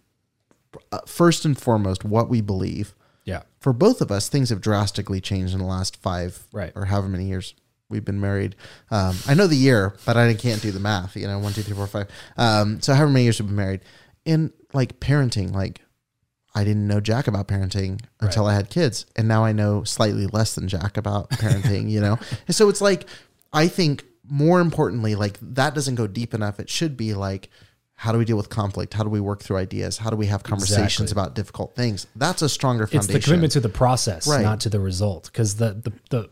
[0.91, 2.93] uh, first and foremost what we believe,
[3.26, 3.43] Yeah.
[3.59, 6.74] for both of us, things have drastically changed in the last five Right.
[6.76, 7.53] or however many years
[7.94, 8.56] we've been married.
[8.91, 11.16] Um, I know the year, but I can't do the math.
[11.16, 12.08] You know, one, two, three, four, five.
[12.36, 13.82] Um, so however many years we've been married,
[14.26, 15.80] and like parenting, like
[16.56, 20.28] I didn't know Jack about parenting until I had kids, and now I know slightly
[20.28, 21.89] less than Jack about parenting.
[21.89, 23.06] you know, and so it's like
[23.54, 26.60] I think more importantly, like that doesn't go deep enough.
[26.60, 27.50] It should be like.
[27.96, 28.96] How do we deal with conflict?
[28.96, 29.98] How do we work through ideas?
[30.00, 31.22] How do we have conversations Exactly.
[31.22, 32.06] about difficult things?
[32.18, 33.16] That's a stronger foundation.
[33.16, 34.41] it's the commitment to the process Right.
[34.41, 36.30] not to the result because the, the the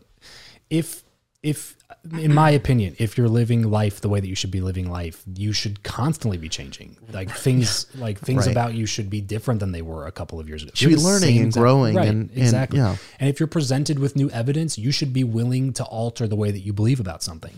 [0.68, 1.02] if
[1.42, 1.76] if
[2.18, 5.22] in my opinion if you're living life the way that you should be living life
[5.36, 8.52] you should constantly be changing like things like things Right.
[8.52, 10.98] about you should be different than they were a couple of years ago Should You're
[10.98, 12.96] be learning and growing right, and- and- exactly yeah.
[13.20, 16.50] and if you're presented with new evidence you should be willing to alter the way
[16.52, 17.52] that you believe about something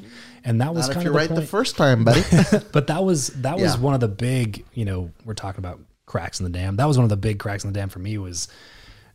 [0.45, 2.23] and that was Not if kind you're of the right the point first time, buddy.
[2.73, 3.81] but that was that was Yeah.
[3.81, 6.97] one of the big you know we're talking about cracks in the dam that was
[6.99, 8.49] one of the big cracks in the dam for me was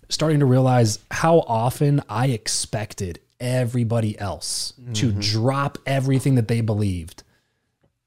[0.09, 5.20] starting to realize how often i expected everybody else to Mm-hmm.
[5.20, 7.24] drop everything that they believed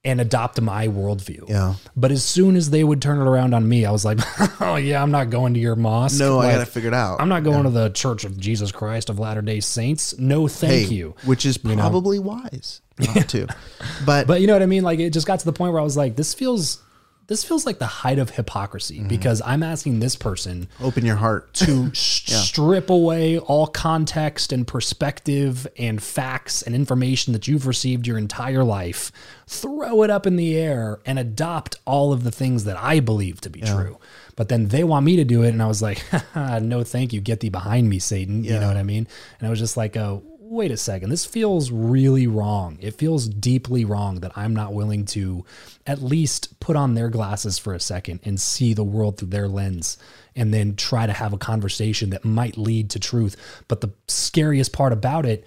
[0.05, 1.74] and adopt my worldview Yeah.
[1.97, 4.18] but as soon as they would turn it around on me i was like
[4.61, 7.20] oh yeah i'm not going to your mosque no, I got to figure it out.
[7.20, 10.89] i'm not going to the church of jesus christ of latter day saints no thank
[10.89, 11.76] Hey, you Which is know?
[11.76, 13.47] probably wise not to.
[14.05, 14.83] But, But you know what I mean?
[14.83, 16.83] Like it just got to the point where I was like, this feels
[17.28, 19.08] this feels like the height of hypocrisy Mm-hmm.
[19.08, 21.54] because I'm asking this person open your heart.
[21.54, 28.06] to s- strip away all context and perspective and facts and information that you've received
[28.06, 29.12] your entire life,
[29.46, 33.40] throw it up in the air and adopt all of the things that I believe
[33.42, 33.98] to be true.
[34.36, 35.50] But then they want me to do it.
[35.50, 36.02] And I was like,
[36.34, 37.20] no, thank you.
[37.20, 38.44] Get thee behind me, Satan.
[38.44, 39.06] You know what I mean?
[39.38, 40.22] And I was just like, oh,
[40.53, 41.09] wait a second.
[41.09, 42.76] This feels really wrong.
[42.80, 45.46] It feels deeply wrong that I'm not willing to
[45.86, 49.48] at least put on their glasses for a second and see the world through their
[49.48, 49.96] lens
[50.36, 53.34] and then try to have a conversation that might lead to truth.
[53.66, 55.46] But the scariest part about it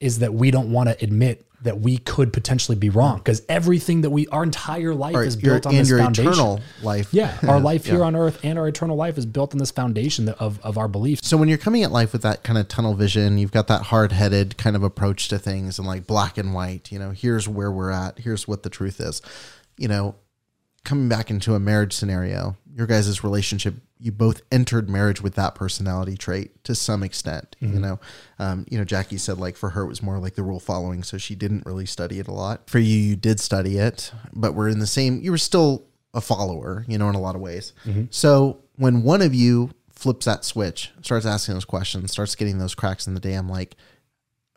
[0.00, 4.02] is that we don't want to admit that we could potentially be wrong because everything
[4.02, 6.32] that we our entire life Or is built on and this your foundation.
[6.32, 7.12] eternal life.
[7.12, 10.28] Yeah, our life here on earth and our eternal life is built on this foundation
[10.28, 11.26] of of our beliefs.
[11.26, 13.82] So when you're coming at life with that kind of tunnel vision, you've got that
[13.82, 17.70] hard-headed kind of approach to things and like black and white, you know, here's where
[17.70, 19.22] we're at, here's what the truth is.
[19.76, 20.16] You know,
[20.84, 25.54] coming back into a marriage scenario, your guys' relationship, you both entered marriage with that
[25.54, 27.54] personality trait to some extent.
[27.60, 28.00] You know,
[28.38, 31.02] um, you know, Jackie said like for her it was more like the rule following,
[31.04, 32.68] so she didn't really study it a lot.
[32.68, 35.20] For you, you did study it, but we're in the same.
[35.20, 35.84] You were still
[36.14, 37.72] a follower, you know, in a lot of ways.
[38.10, 42.74] So when one of you flips that switch, starts asking those questions, starts getting those
[42.74, 43.76] cracks in the dam, like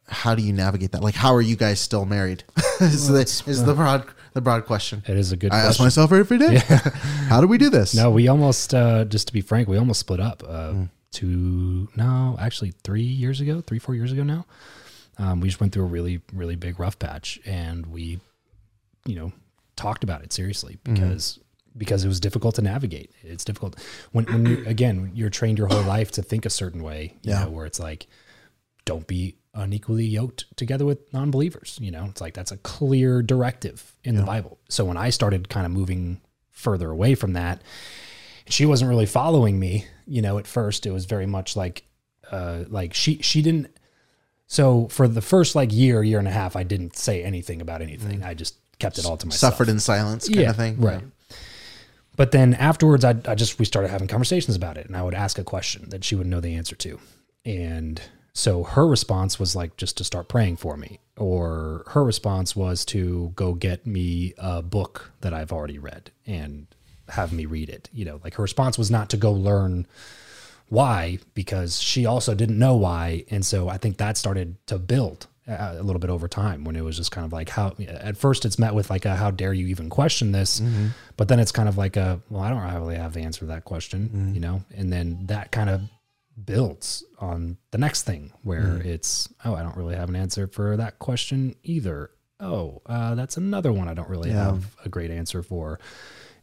[0.08, 1.02] how do you navigate that?
[1.04, 2.44] Like, how are you guys still married?
[2.80, 4.06] is the, is the broad
[4.36, 5.02] the broad question.
[5.08, 5.66] It is a good question.
[5.66, 6.58] I ask myself every day.
[7.30, 7.96] how do we do this?
[7.96, 10.90] No, we almost, uh, just to be frank, we almost split up uh, Mm.
[11.12, 14.46] two, no, actually three years ago, three, four years ago now.
[15.18, 18.20] Um, we just went through a really, really big rough patch and we,
[19.06, 19.32] you know,
[19.78, 20.94] talked about it seriously Mm-hmm.
[20.96, 21.40] because,
[21.78, 23.12] because it was difficult to navigate.
[23.24, 23.80] It's difficult
[24.12, 27.32] when, when you, again, you're trained your whole life to think a certain way, you
[27.32, 27.46] Yeah.
[27.46, 28.08] know, where it's like,
[28.84, 31.80] don't be unequally yoked together with non-believers.
[31.82, 34.60] You know, it's like that's a clear directive in the Bible.
[34.70, 37.62] So when I started kind of moving further away from that,
[38.48, 39.86] she wasn't really following me.
[40.06, 41.84] You know, at first it was very much like,
[42.32, 43.76] uh, like she she didn't.
[44.48, 47.82] So for the first like year, year and a half, I didn't say anything about
[47.82, 48.24] anything.
[48.24, 49.54] I just kept it all to myself.
[49.54, 50.80] Suffered in silence, kind of thing.
[50.80, 51.04] Right.
[52.16, 55.14] But then afterwards, I, I just, we started having conversations about it and I would
[55.14, 57.00] ask a question that she would know the answer to.
[57.44, 58.02] And
[58.38, 62.84] so her response was like just to start praying for me, or her response was
[62.86, 66.68] to go get me a book that I've already read and
[67.08, 67.90] have me read it.
[67.94, 69.88] You know, like her response was not to go learn
[70.68, 75.28] why because she also didn't know why and so i think that started to build
[75.48, 78.18] uh, a little bit over time when it was just kind of like how at
[78.18, 80.60] first it's met with like a how dare you even question this?
[81.18, 83.46] But then it's kind of like a well i don't really have the answer to
[83.46, 84.64] that question you know?
[84.76, 85.82] And then that kind of
[86.44, 90.76] builds on the next thing where it's oh i don't really have an answer for
[90.76, 92.10] that question either
[92.42, 95.80] oh uh, that's another one i don't really have a great answer for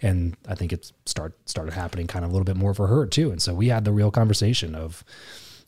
[0.05, 3.07] and I think it start started happening kind of a little bit more for her
[3.07, 3.30] too.
[3.30, 5.05] And so we had the real conversation of,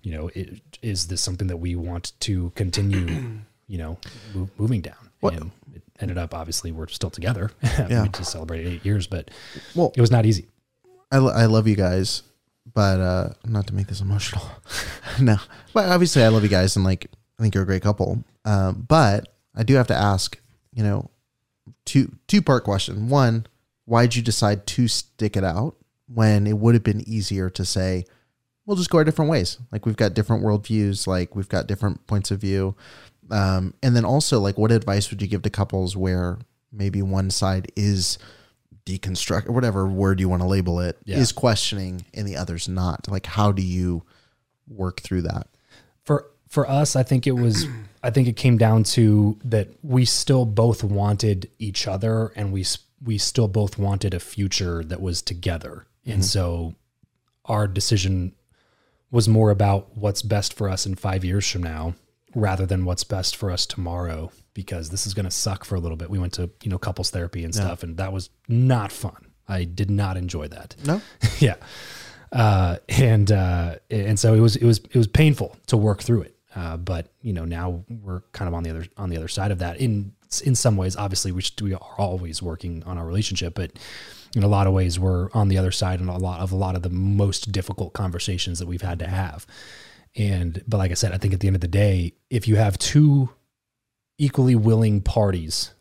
[0.03, 3.97] you know, it, is this something that we want to continue, you know,
[4.35, 5.09] mo- moving down?
[5.23, 7.53] And it ended up obviously we're still together.
[7.63, 8.03] Yeah.
[8.03, 9.31] we just celebrated eight years, but
[9.77, 10.49] Well- it was not easy.
[11.13, 12.25] I, lo- I love you guys,
[12.73, 14.45] but uh, not to make this emotional.
[15.21, 15.37] no,
[15.73, 17.07] but obviously I love you guys, and like
[17.39, 18.25] I think you're a great couple.
[18.45, 20.39] Um, but I do have to ask,
[20.73, 21.11] you know,
[21.85, 23.09] two two part question.
[23.09, 23.47] One,
[23.85, 28.05] why'd you decide to stick it out when it would have been easier to say,
[28.67, 29.59] we'll just go our different ways?
[29.73, 32.75] Like we've got different worldviews, like we've got different points of view.
[33.31, 36.39] Um, and then also, like, what advice would you give to couples where
[36.73, 38.19] maybe one side is
[38.87, 41.41] deconstruct or whatever word you want to label it is Yeah.
[41.41, 43.09] questioning and the other's not?
[43.09, 44.03] Like, how do you
[44.69, 45.49] work through that?
[46.05, 47.67] for for us i think it was
[48.03, 52.65] i think it came down to that we still both wanted each other and we
[53.03, 56.23] we still both wanted a future that was together and mm-hmm.
[56.23, 56.75] so
[57.47, 58.35] our decision
[59.11, 61.95] was more about what's best for us in 5 years from now
[62.35, 65.81] rather than what's best for us tomorrow because this is going to suck for a
[65.81, 68.91] little bit we went to you know couples therapy and stuff and that was not
[68.91, 71.01] fun i did not enjoy that No?
[71.39, 71.57] yeah
[72.35, 76.23] uh, and uh, and so it was it was it was painful to work through
[76.23, 76.37] it.
[76.57, 79.53] Uh, but you know now we're kind of on the other on the other side
[79.53, 79.77] of that.
[79.79, 80.13] In
[80.45, 83.71] in some ways, obviously, we should, we are always working on our relationship, but
[84.35, 86.57] in a lot of ways, we're on the other side in a lot of a
[86.57, 89.47] lot of the most difficult conversations that we've had to have.
[90.17, 92.57] And but like I said, I think at the end of the day, if you
[92.57, 93.31] have two
[94.19, 95.73] equally willing parties,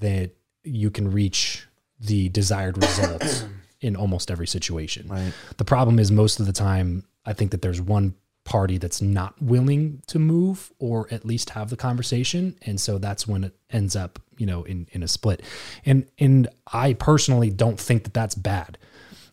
[0.00, 0.30] that
[0.64, 1.66] you can reach
[2.00, 3.44] the desired results
[3.80, 5.08] in almost every situation.
[5.08, 5.32] Right.
[5.56, 8.14] The problem is most of the time, I think that there's one
[8.44, 13.26] party that's not willing to move or at least have the conversation, and so that's
[13.26, 15.42] when it ends up, you know, in in a split.
[15.84, 18.78] And and I personally don't think that that's bad.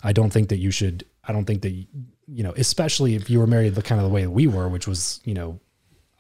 [0.04, 1.06] I don't think that you should.
[1.24, 1.72] I don't think that
[2.28, 4.68] you know, especially if you were married the kind of the way that we were,
[4.68, 5.60] which was, you know,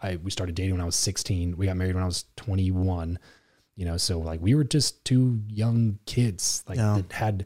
[0.05, 1.57] I we started dating when I was 16.
[1.57, 3.19] We got married when I was 21.
[3.77, 6.95] You know, so like we were just two young kids, like Yeah.
[6.97, 7.45] that had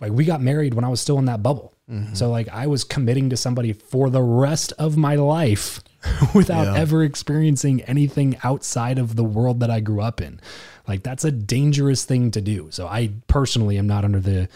[0.00, 1.72] like we got married when I was still in that bubble.
[2.14, 5.80] So like I was committing to somebody for the rest of my life
[6.34, 6.76] without Yeah.
[6.80, 10.40] ever experiencing anything outside of the world that I grew up in.
[10.88, 12.68] Like that's a dangerous thing to do.
[12.70, 14.48] So I personally am not under the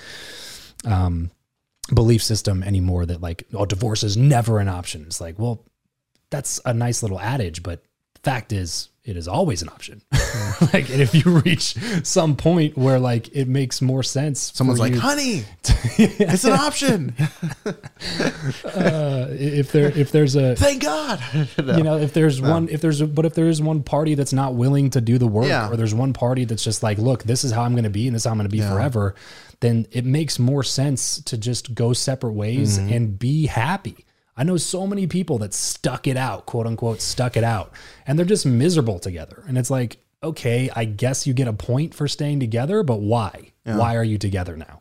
[0.87, 1.31] um
[1.95, 5.03] belief system anymore that like oh divorce is never an option.
[5.03, 5.65] It's like, well,
[6.31, 7.83] that's a nice little adage, but
[8.23, 10.03] fact is, it is always an option.
[10.75, 14.95] like, and if you reach some point where like it makes more sense, Someone's like,
[14.97, 17.15] honey, it's an option.
[18.65, 21.23] uh, if there if there's a Thank God.
[21.57, 24.33] you know if there's one if there's a, but if there is one party that's
[24.33, 25.71] not willing to do the work Yeah.
[25.71, 28.07] or there's one party that's just like look this is how i'm going to be
[28.07, 29.15] and this is how i'm going to be forever
[29.61, 32.93] then it makes more sense to just go separate ways Mm-hmm.
[32.93, 34.05] and be happy
[34.39, 37.73] i know so many people that stuck it out quote unquote stuck it out
[38.07, 41.95] and they're just miserable together and it's like okay i guess you get a point
[41.95, 44.81] for staying together but why why are you together now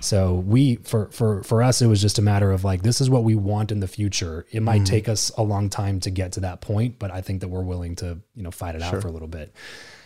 [0.00, 3.10] so we for for for us it was just a matter of like this is
[3.10, 4.46] what we want in the future.
[4.50, 4.84] It might mm-hmm.
[4.84, 7.62] take us a long time to get to that point, but I think that we're
[7.62, 9.54] willing to, you know, fight it out for a little bit.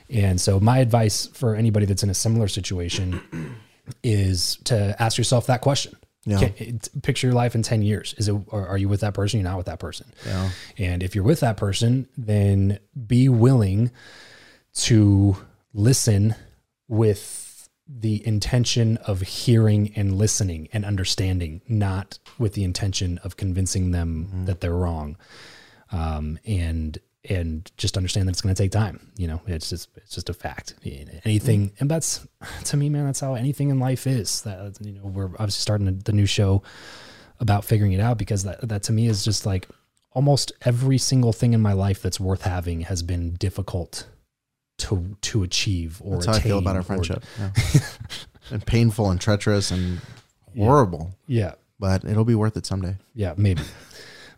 [0.08, 3.56] And so my advice for anybody that's in a similar situation
[4.02, 5.94] is to ask yourself that question.
[6.24, 6.48] Yeah.
[6.48, 8.14] Can- picture your life in 10 years.
[8.18, 9.40] Is it are you with that person?
[9.40, 10.12] You're not with that person.
[10.26, 10.50] Yeah.
[10.78, 13.90] And if you're with that person, then be willing
[14.74, 15.36] to
[15.72, 16.34] listen
[16.88, 23.90] with the intention of hearing and listening and understanding, not with the intention of convincing
[23.90, 25.16] them that they're wrong.
[25.90, 26.98] Um, and
[27.28, 29.12] and just understand that it's going to take time.
[29.16, 30.74] You know, it's just it's just a fact.
[31.24, 32.26] Anything, and that's
[32.64, 34.42] to me, man, that's how anything in life is.
[34.42, 36.62] That you know, we're obviously starting the- new show
[37.38, 39.68] about figuring it out because that that to me is just like
[40.12, 44.06] almost every single thing in my life that's worth having has been difficult
[44.78, 47.22] to to achieve or That's how I feel about our or- friendship.
[47.38, 47.80] Yeah.
[48.50, 50.00] and painful and treacherous and
[50.56, 52.96] horrible, yeah, but it'll be worth it someday.
[53.14, 53.62] yeah, maybe.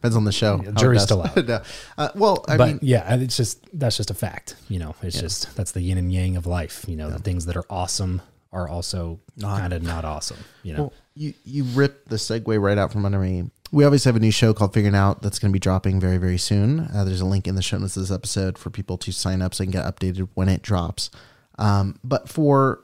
[0.03, 0.61] Depends on the show.
[0.65, 1.37] Yeah, jury's still out.
[1.47, 1.63] No.
[1.97, 4.57] uh, well, I but mean, yeah, it's just that's just a fact.
[4.69, 6.85] You know, it's just that's the yin and yang of life.
[6.89, 8.21] You know, the things that are awesome
[8.53, 10.39] are also kind of not awesome.
[10.65, 13.51] You know, Well, you you ripped the segue right out from under me.
[13.71, 16.19] We obviously have a new show called Figuring Out that's going to be dropping very
[16.19, 16.81] very soon.
[16.93, 19.41] Uh, there's a link in the show notes of this episode for people to sign
[19.41, 21.11] up so they can get updated when it drops.
[21.59, 22.81] Um, but for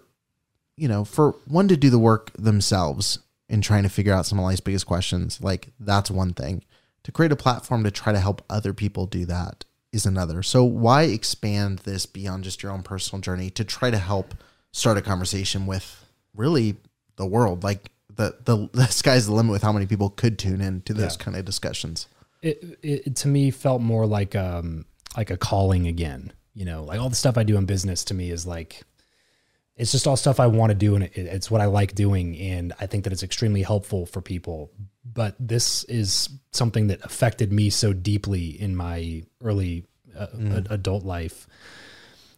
[0.77, 4.39] you know, for one to do the work themselves in trying to figure out some
[4.39, 6.63] of life's biggest questions, like that's one thing.
[7.05, 10.43] To create a platform to try to help other people do that is another.
[10.43, 14.35] So why expand this beyond just your own personal journey to try to help
[14.73, 16.77] start a conversation with really
[17.17, 17.65] the world?
[17.65, 20.93] Like the the, the sky's the limit with how many people could tune in to
[20.93, 21.25] those Yeah.
[21.25, 22.09] kind of discussions.
[22.43, 24.85] it, it to me felt more like um
[25.17, 26.33] like a calling again.
[26.55, 28.83] You know, like all the stuff I do in business to me is like
[29.79, 32.37] it's just all stuff I want to do and it, it's what I like doing
[32.39, 34.71] and I think that it's extremely helpful for people.
[35.15, 39.85] But this is something that affected me so deeply in my early
[40.17, 40.27] uh,
[40.57, 41.47] ad- adult life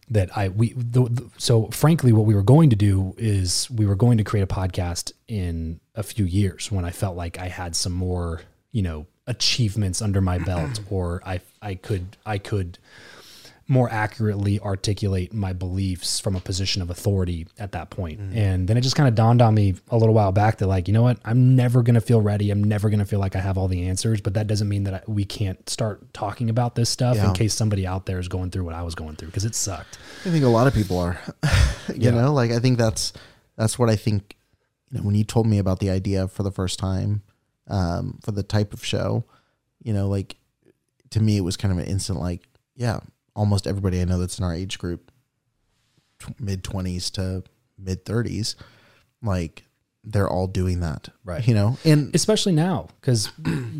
[0.09, 3.85] that I we the, the- so frankly what we were going to do is we
[3.85, 7.47] were going to create a podcast in a few years when I felt like I
[7.47, 12.77] had some more you know achievements under my belt or I I could I could
[13.71, 18.19] more accurately articulate my beliefs from a position of authority at that point.
[18.19, 20.89] And then it just kind of dawned on me a little while back that like,
[20.89, 21.19] you know what?
[21.23, 22.51] I'm never going to feel ready.
[22.51, 24.83] I'm never going to feel like I have all the answers, but that doesn't mean
[24.83, 27.29] that I, we can't start talking about this stuff Yeah.
[27.29, 29.55] in case somebody out there is going through what I was going through because it
[29.55, 29.97] sucked.
[30.25, 31.17] I think a lot of people are.
[31.87, 32.11] you Yeah.
[32.11, 33.13] know, like I think that's
[33.55, 34.35] that's what I think.
[34.91, 37.21] You know, when you told me about the idea for the first time
[37.69, 39.23] um, for the type of show,
[39.81, 40.35] you know, like
[41.11, 42.41] to me it was kind of an instant like,
[42.75, 42.99] yeah,
[43.35, 45.11] almost everybody I know that's in our age group,
[46.19, 47.43] tw- mid twenties to
[47.77, 48.55] mid thirties,
[49.21, 49.65] like
[50.03, 51.47] they're all doing that, Right.
[51.47, 53.29] You know, and especially now because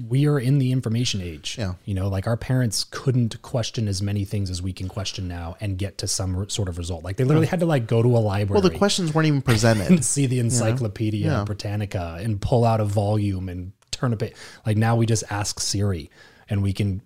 [0.08, 1.74] we are in the information age Yeah.
[1.84, 5.56] you know like our parents couldn't question as many things as we can question now
[5.60, 8.10] and get to some sort of result like they literally had to like go to
[8.16, 9.88] a library well, the questions weren't even presented.
[9.90, 11.44] and see the encyclopedia Yeah.
[11.44, 15.60] britannica and pull out a volume and turn a bit like now we just ask
[15.60, 16.12] siri
[16.52, 17.02] and we can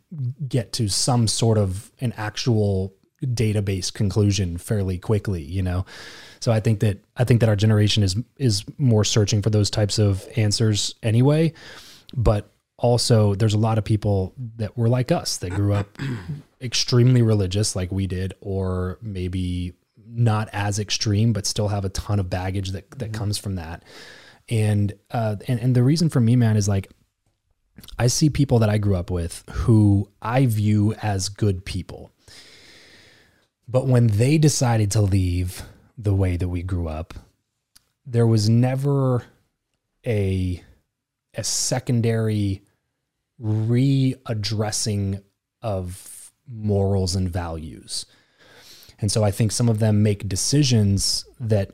[0.46, 2.93] get to some sort of an actual
[3.24, 5.86] database conclusion fairly quickly you know?
[6.41, 9.70] So i think that i think that our generation is is more searching for those
[9.70, 11.54] types of answers anyway.
[12.14, 15.98] But also there's a lot of people that were like us that grew up
[16.62, 19.74] extremely religious like we did or maybe
[20.08, 23.84] not as extreme but still have a ton of baggage that that comes from that.
[24.50, 26.91] And uh and, and the reason for me man is like
[27.97, 32.11] I see people that I grew up with who I view as good people.
[33.67, 35.63] But when they decided to leave
[35.97, 37.13] the way that we grew up,
[38.05, 39.26] there was never
[40.05, 40.63] a
[41.38, 42.61] a secondary
[43.41, 45.21] readdressing
[45.61, 48.05] of morals and values.
[48.99, 51.71] And so I think some of them make decisions that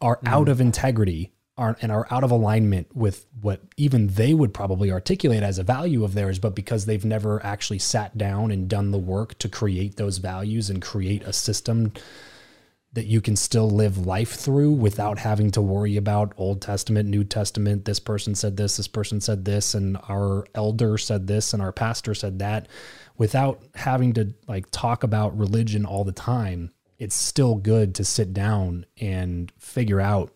[0.00, 4.52] are out of integrity are and are out of alignment with what even they would
[4.52, 8.68] probably articulate as a value of theirs, but because they've never actually sat down and
[8.68, 11.92] done the work to create those values and create a system
[12.92, 17.24] that you can still live life through without having to worry about Old Testament, New
[17.24, 17.84] Testament.
[17.84, 21.72] This person said this, this person said this, and our elder said this, and our
[21.72, 22.68] pastor said that,
[23.16, 26.70] without having to like talk about religion all the time.
[26.96, 30.32] It's still good to sit down and figure out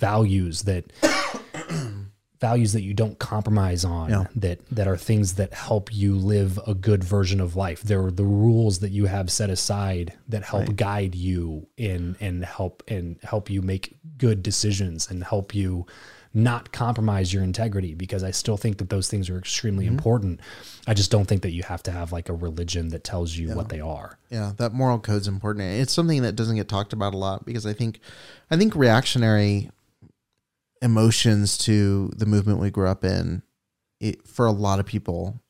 [0.00, 0.92] values that
[2.40, 4.24] values that you don't compromise on Yeah.
[4.36, 8.10] that that are things that help you live a good version of life there are
[8.10, 13.18] the rules that you have set aside that help guide you in and help and
[13.22, 15.86] help you make good decisions and help you
[16.32, 19.96] not compromise your integrity because I still think that those things are extremely mm-hmm.
[19.96, 20.40] important.
[20.86, 23.52] I just don't think that you have to have like a religion that tells you
[23.54, 24.16] what they are.
[24.30, 25.66] Yeah, that moral code's important.
[25.80, 28.00] It's something that doesn't get talked about a lot because I think,
[28.50, 29.70] I think reactionary
[30.82, 33.42] emotions to the movement we grew up in,
[34.00, 35.42] it, for a lot of people,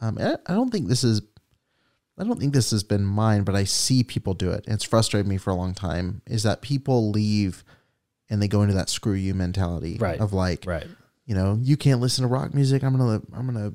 [0.00, 1.22] um, I, I don't think this is,
[2.18, 4.64] I don't think this has been mine, but I see people do it.
[4.66, 6.22] And it's frustrated me for a long time.
[6.26, 7.64] Is that people leave
[8.30, 10.18] and they go into that screw you mentality Right.
[10.20, 10.86] of like, Right.
[11.26, 12.82] you know, you can't listen to rock music.
[12.82, 13.72] I'm gonna I'm gonna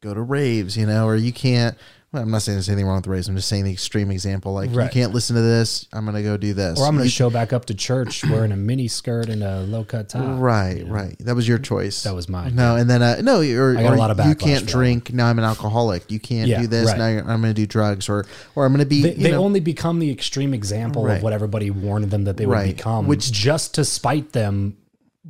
[0.00, 1.76] go to raves, you know, or you can't.
[2.10, 3.28] Well, I'm not saying there's anything wrong with the race.
[3.28, 4.54] I'm just saying the extreme example.
[4.54, 5.86] Like you can't listen to this.
[5.92, 6.80] I'm gonna go do this.
[6.80, 9.42] Or I'm going to You- show back up to church wearing a mini skirt and
[9.42, 10.40] a low cut top.
[10.40, 11.16] Right, right.
[11.18, 12.04] That was your choice.
[12.04, 12.54] That was mine.
[12.54, 15.12] No, and then uh, no, or, I got a lot of you can't drink.
[15.12, 16.10] Now I'm an alcoholic.
[16.10, 16.86] You can't Yeah, do this.
[16.88, 16.98] right.
[16.98, 19.02] Now you're, I'm going to do drugs, or or I'm going to be.
[19.02, 21.18] They, you they know, only become the extreme example Right.
[21.18, 22.74] of what everybody warned them that they would Right.
[22.74, 24.78] become, which just to spite them.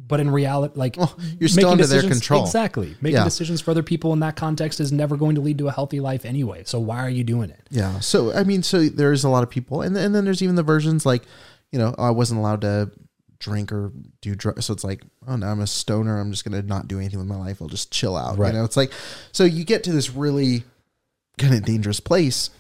[0.07, 2.45] But in reality, like oh, you're still under their control.
[2.45, 3.25] Exactly, making Yeah.
[3.25, 6.01] decisions for other people in that context is never going to lead to a healthy
[6.01, 6.63] life anyway.
[6.65, 7.67] So why are you doing it?
[7.71, 8.01] Yeah.
[8.01, 10.63] So I mean, so there's a lot of people, and and then there's even the
[10.63, 11.25] versions like,
[11.73, 12.91] you know, I wasn't allowed to
[13.39, 14.67] drink or do drugs.
[14.67, 16.19] So it's like, oh no, I'm a stoner.
[16.21, 17.61] I'm just gonna not do anything with my life.
[17.61, 18.39] I'll just chill out.
[18.39, 18.53] Right.
[18.53, 18.93] You know, it's like,
[19.33, 20.65] so you get to this really
[21.39, 22.51] kind of dangerous place,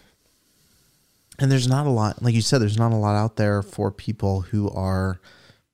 [1.38, 3.90] and there's not a lot, like you said, there's not a lot out there for
[3.90, 5.20] people who are,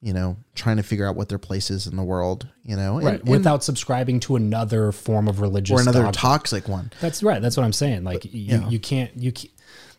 [0.05, 2.46] you know, trying to figure out what their place is in the world.
[2.62, 6.12] You know, Right, and- without subscribing to another form of religious or another dogma.
[6.12, 6.92] toxic one.
[7.00, 7.40] That's right.
[7.40, 8.05] That's what I'm saying.
[8.05, 8.68] Like you, yeah.
[8.68, 9.32] you can't you.
[9.32, 9.50] Can't,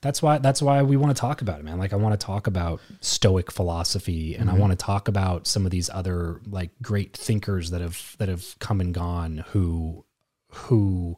[0.02, 1.80] that's why that's why we want to talk about it, man.
[1.80, 4.62] Like I want to talk about Stoic philosophy, and I mm-hmm.
[4.62, 8.60] want to talk about some of these other like great thinkers that have that have
[8.60, 10.06] come and gone who
[10.50, 11.18] who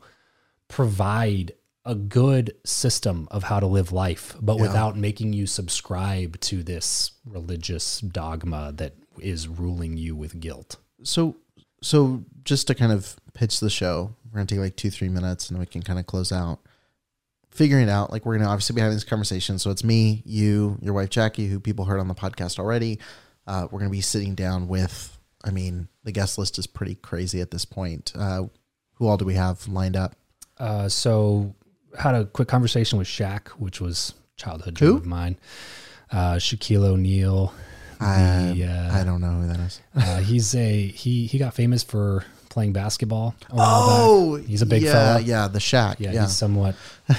[0.70, 1.52] provide
[1.88, 7.12] a good system of how to live life, but without making you subscribe to this
[7.26, 10.76] religious dogma that is ruling you with guilt.
[11.04, 11.36] so
[11.82, 15.50] so just to kind of pitch the show we're gonna take like two three minutes
[15.50, 16.60] and we can kind of close out.
[17.50, 19.58] Figuring it out like we're gonna obviously be having this conversation.
[19.58, 23.00] So it's me you your wife jackie who people heard on the podcast already.
[23.48, 27.42] Uh, we're gonna be sitting down with i mean the guest list is pretty crazy
[27.42, 28.12] at this point.
[28.16, 28.44] Uh,
[28.96, 30.16] who all do we have lined up?
[30.60, 31.56] Uh, so
[32.00, 34.98] had a quick conversation with Shaq, which was childhood dream Who?
[34.98, 35.38] of mine.
[36.12, 37.54] Uh, Shaquille O'Neal.
[38.00, 41.54] I, The, uh, I don't know who that is Uh, he's a he he got
[41.56, 43.34] famous for playing basketball.
[43.52, 45.20] Oh he's a big yeah, fella.
[45.22, 46.76] yeah the Shaq Yeah, yeah, he's somewhat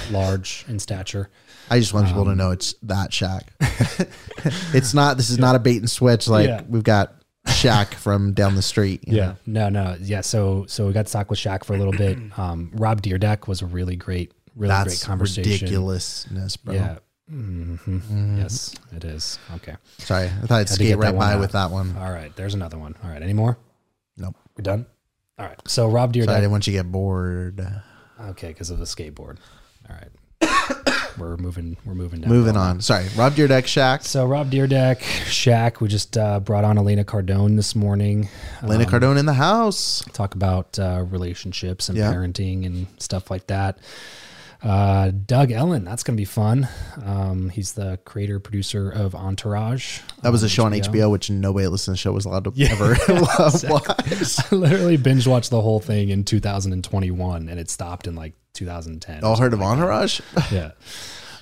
[0.09, 1.29] large in stature.
[1.69, 3.41] i just want people Um, to know it's that Shaq
[4.73, 6.61] it's not this is not a bait and switch like Yeah.
[6.67, 7.13] we've got
[7.47, 9.35] Shaq from down the street you know.
[9.45, 10.21] no, no, yeah.
[10.21, 12.17] So so we got talk with Shaq for a little bit.
[12.37, 15.51] Um, Rob Dyrdek was a really great, really great That's conversation.
[15.51, 16.73] ridiculousness, bro.
[16.73, 16.97] Yeah.
[17.29, 19.37] hmm Yes, it is.
[19.55, 19.75] Okay.
[19.99, 21.39] Sorry, I thought I'd skate right by out.
[21.39, 21.95] with that one.
[21.97, 22.35] All right.
[22.35, 22.95] There's another one.
[23.03, 23.21] All right.
[23.21, 23.57] Any more?
[24.17, 24.35] Nope.
[24.57, 24.85] We're done?
[25.37, 25.59] All right.
[25.67, 26.25] So Rob Dyrdek.
[26.25, 27.65] Sorry, I didn't want you to get bored.
[28.21, 29.37] Okay, because of the skateboard.
[29.89, 30.09] All right.
[31.17, 31.77] we're moving.
[31.85, 32.29] We're moving down.
[32.31, 32.81] Moving on.
[32.81, 34.03] Sorry, Rob Dyrdek Shaq.
[34.03, 35.79] So Rob Dyrdek, Shaq.
[35.79, 38.27] We just uh, brought on Elena Cardone this morning.
[38.61, 40.03] Elena Um, Cardone in the house.
[40.13, 42.11] Talk about uh, relationships and Yeah.
[42.11, 43.77] parenting and stuff like that.
[44.61, 46.67] Uh, Doug Ellin, that's gonna be fun.
[47.03, 50.01] Um, he's the creator producer of Entourage.
[50.21, 52.43] That was a show on HBO, which nobody that listens to the show was allowed
[52.43, 53.63] to ever watch.
[53.65, 59.23] I literally binge watched the whole thing in 2021, and it stopped in like 2010.
[59.23, 59.73] or All heard of like that.
[59.73, 60.21] Entourage?
[60.51, 60.71] yeah.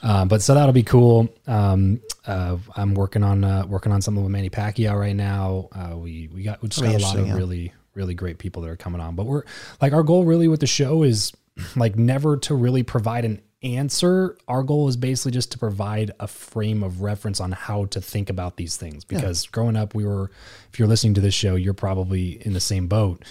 [0.03, 1.27] Um, but so that'll be cool.
[1.47, 5.69] Um, uh, I'm working on uh, working on something with Manny Pacquiao right now.
[5.71, 7.35] Uh, we we got we just got a lot of yeah.
[7.35, 9.15] really really great people that are coming on.
[9.15, 9.41] But we're
[9.81, 11.33] like our goal really with the show is
[11.75, 14.37] like never to really provide an answer.
[14.47, 18.29] Our goal is basically just to provide a frame of reference on how to think
[18.29, 19.03] about these things.
[19.03, 20.31] Because growing up, we were
[20.71, 23.23] if you're listening to this show, you're probably in the same boat,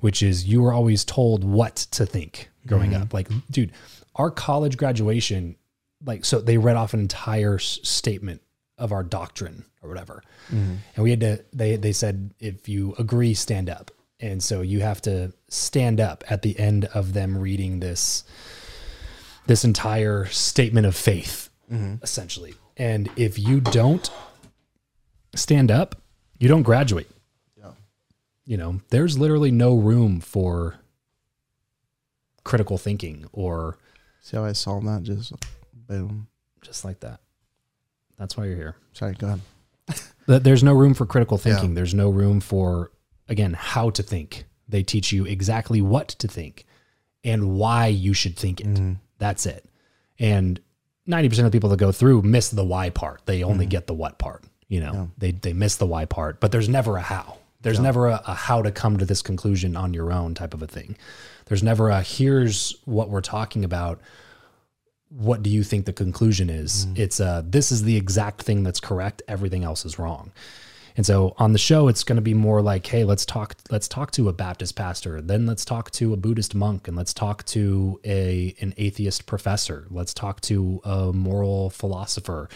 [0.00, 3.02] which is you were always told what to think growing Mm-hmm.
[3.02, 3.14] up.
[3.14, 3.72] Like, dude,
[4.14, 5.56] our college graduation
[6.04, 8.40] like so they read off an entire s- statement
[8.78, 10.22] of our doctrine or whatever.
[10.50, 13.90] And we had to they they said if you agree stand up.
[14.20, 18.24] And so you have to stand up at the end of them reading this
[19.46, 21.96] this entire statement of faith mm-hmm.
[22.02, 22.54] essentially.
[22.76, 24.10] And if you don't
[25.34, 25.96] stand up,
[26.38, 27.08] you don't graduate.
[28.46, 30.76] You know, there's literally no room for
[32.44, 33.78] critical thinking or
[34.20, 35.02] See how I solved that?
[35.02, 35.32] Just
[35.72, 36.28] boom.
[36.62, 37.20] just like that.
[38.18, 38.76] That's why you're here.
[38.92, 40.42] Sorry, go ahead.
[40.44, 41.74] There's no room for critical thinking.
[41.74, 42.90] There's no room for,
[43.28, 44.44] again, how to think.
[44.68, 46.64] They teach you exactly what to think
[47.22, 48.66] and why you should think it.
[49.18, 49.64] That's it.
[50.18, 50.60] And
[51.08, 53.22] 90% of the people that go through miss the why part.
[53.26, 54.44] They only get the what part.
[54.68, 57.38] You know, they, they miss the why part, but there's never a how.
[57.60, 60.62] There's never a, a how to come to this conclusion on your own type of
[60.62, 60.96] a thing.
[61.46, 64.00] There's never a here's what we're talking about
[65.08, 66.86] what do you think the conclusion is?
[66.96, 70.32] It's uh this is the exact thing that's correct, everything else is wrong.
[70.96, 73.88] And so on the show it's going to be more like, hey, let's talk let's
[73.88, 77.44] talk to a Baptist pastor, then let's talk to a Buddhist monk and let's talk
[77.46, 79.86] to a an atheist professor.
[79.90, 82.48] Let's talk to a moral philosopher.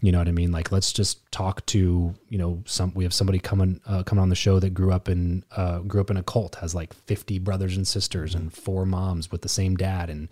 [0.00, 0.52] You know what I mean?
[0.52, 4.30] Like let's just talk to, you know, some we have somebody coming uh, coming on
[4.30, 7.38] the show that grew up in uh grew up in a cult, has like 50
[7.40, 10.28] brothers and sisters and four moms with the same dad and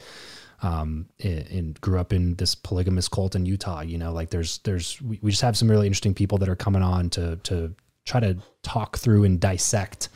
[0.62, 3.82] um, and, and grew up in this polygamous cult in Utah.
[3.82, 6.57] You know, like there's there's we, we just have some really interesting people that are
[6.57, 7.74] coming on to to
[8.05, 10.09] try to talk through and dissect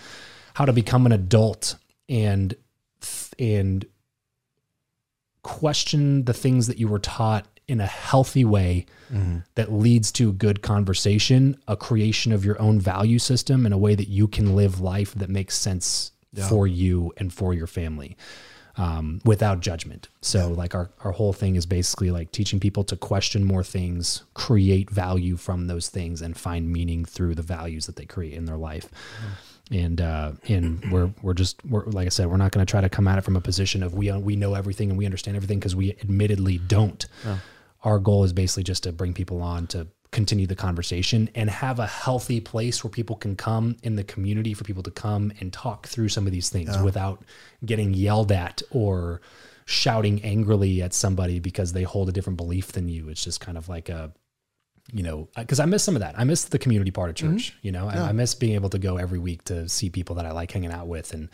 [0.55, 1.77] how to become an adult
[2.09, 2.55] and
[3.39, 3.87] and
[5.43, 8.87] question the things that you were taught in a healthy way
[9.55, 13.95] that leads to good conversation, a creation of your own value system in a way
[13.95, 16.13] that you can live life that makes sense
[16.49, 18.17] for you and for your family
[18.79, 20.09] um, without judgment.
[20.23, 24.23] So, like, our, our whole thing is basically like teaching people to question more things,
[24.35, 28.45] create value from those things, and find meaning through the values that they create in
[28.47, 28.89] their life.
[29.71, 32.81] And uh, and we're we're just we're like I said, we're not going to try
[32.81, 35.37] to come at it from a position of we we know everything and we understand
[35.37, 37.05] everything because we admittedly don't.
[37.85, 41.79] Our goal is basically just to bring people on to continue the conversation and have
[41.79, 45.53] a healthy place where people can come in the community for people to come and
[45.53, 47.23] talk through some of these things without
[47.65, 49.21] getting yelled at or
[49.67, 53.11] shouting angrily at somebody because they hold a different belief than you.
[53.11, 54.11] It's just kind of like a,
[54.95, 56.19] you know, because I miss some of that.
[56.19, 57.37] I miss the community part of mm-hmm.
[57.37, 57.55] church.
[57.61, 60.25] You know, I, I miss being able to go every week to see people that
[60.25, 61.29] I like hanging out with, and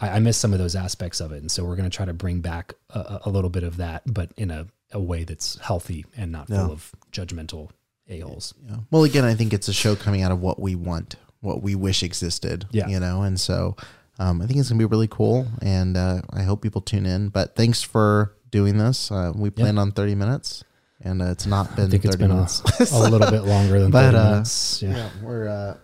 [0.00, 1.42] I, I miss some of those aspects of it.
[1.42, 3.76] And so we're going to try to bring back a- a, a little bit of
[3.76, 7.68] that, but in a, a way that's healthy and not full of judgmental
[8.08, 8.54] a holes.
[8.66, 8.76] Yeah.
[8.90, 11.74] Well, again, I think it's a show coming out of what we want, what we
[11.74, 12.66] wish existed.
[12.70, 12.88] Yeah.
[12.88, 13.76] You know, and so
[14.18, 17.28] um, I think it's gonna be really cool, and uh, I hope people tune in.
[17.30, 19.10] But thanks for doing this.
[19.10, 20.64] Uh, we planned on thirty minutes,
[21.00, 22.62] and uh, it's not been I think thirty it's been a, minutes.
[22.92, 24.12] a little bit longer than that.
[24.12, 24.82] But, 30 uh, minutes.
[24.82, 24.96] Yeah.
[24.96, 25.76] yeah, we're uh,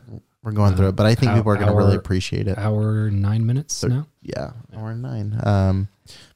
[0.42, 2.56] we're going through it, but I think Hour- people are gonna really appreciate it.
[2.56, 4.06] Hour nine minutes now.
[4.22, 5.38] yeah, hour nine.
[5.42, 5.88] Um,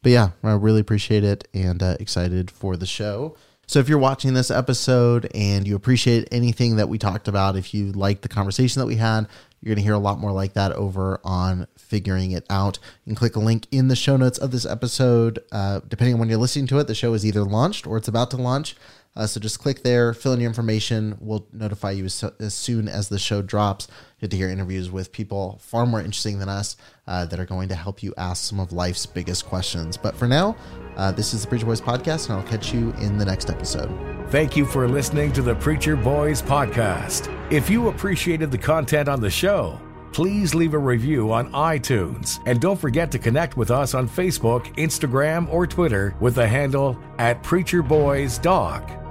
[0.02, 3.36] but yeah, I really appreciate it and uh, excited for the show.
[3.66, 7.72] So if you're watching this episode and you appreciate anything that we talked about, if
[7.72, 9.26] you like the conversation that we had,
[9.60, 12.78] you're going to hear a lot more like that over on figuring it out.
[13.04, 15.38] You can click a link in the show notes of this episode.
[15.50, 18.08] Uh, depending on when you're listening to it, the show is either launched or it's
[18.08, 18.76] about to launch.
[19.16, 21.16] Uh, so just click there, fill in your information.
[21.20, 23.86] We'll notify you as, as soon as the show drops.
[24.20, 27.68] Get to hear interviews with people far more interesting than us uh, that are going
[27.68, 29.96] to help you ask some of life's biggest questions.
[29.96, 30.56] But for now,
[30.96, 33.90] uh, this is the Preacher Boys podcast, and I'll catch you in the next episode.
[34.30, 37.30] Thank you for listening to the Preacher Boys podcast.
[37.52, 39.80] If you appreciated the content on the show,
[40.12, 44.74] please leave a review on iTunes and don't forget to connect with us on Facebook,
[44.76, 49.03] Instagram, or Twitter with the handle at Preacher Boys Doc.